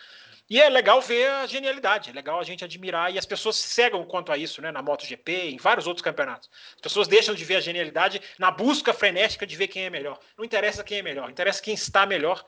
[0.49, 4.05] E é legal ver a genialidade, é legal a gente admirar e as pessoas cegam
[4.05, 4.71] quanto a isso, né?
[4.71, 6.51] Na MotoGP, em vários outros campeonatos.
[6.75, 10.19] As pessoas deixam de ver a genialidade na busca frenética de ver quem é melhor.
[10.37, 12.45] Não interessa quem é melhor, interessa quem está melhor.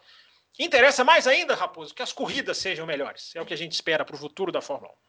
[0.58, 3.34] interessa mais ainda, Raposo, que as corridas sejam melhores.
[3.34, 5.05] É o que a gente espera para o futuro da Fórmula 1.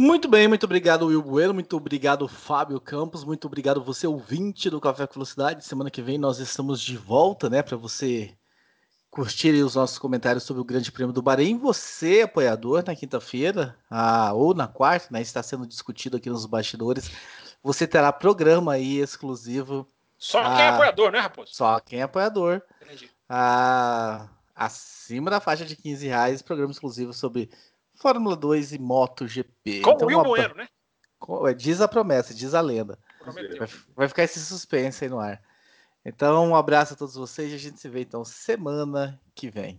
[0.00, 4.80] Muito bem, muito obrigado, Will Bueno, muito obrigado, Fábio Campos, muito obrigado você, ouvinte do
[4.80, 5.64] Café com Velocidade.
[5.64, 8.32] Semana que vem nós estamos de volta, né, para você
[9.10, 11.58] curtir os nossos comentários sobre o Grande Prêmio do Bahrein.
[11.58, 17.10] Você, apoiador, na quinta-feira, ah, ou na quarta, né, está sendo discutido aqui nos bastidores,
[17.60, 19.84] você terá programa aí exclusivo.
[20.16, 21.52] Só quem é apoiador, né, Raposo?
[21.52, 22.62] Só quem é apoiador.
[22.80, 23.10] Entendi.
[23.28, 27.50] Ah, acima da faixa de 15 reais, programa exclusivo sobre
[27.98, 29.80] Fórmula 2 e MotoGP.
[29.82, 30.68] Com então, o Will Bueno, né?
[31.48, 32.98] É, diz a promessa, diz a lenda.
[33.24, 35.42] Vai, vai, ficar esse suspense aí no ar.
[36.04, 39.78] Então, um abraço a todos vocês e a gente se vê então semana que vem.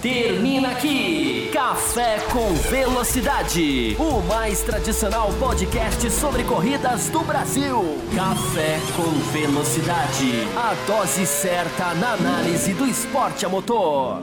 [0.00, 7.82] Termina aqui Café com Velocidade, o mais tradicional podcast sobre corridas do Brasil.
[8.14, 14.22] Café com Velocidade, a dose certa na análise do esporte a motor.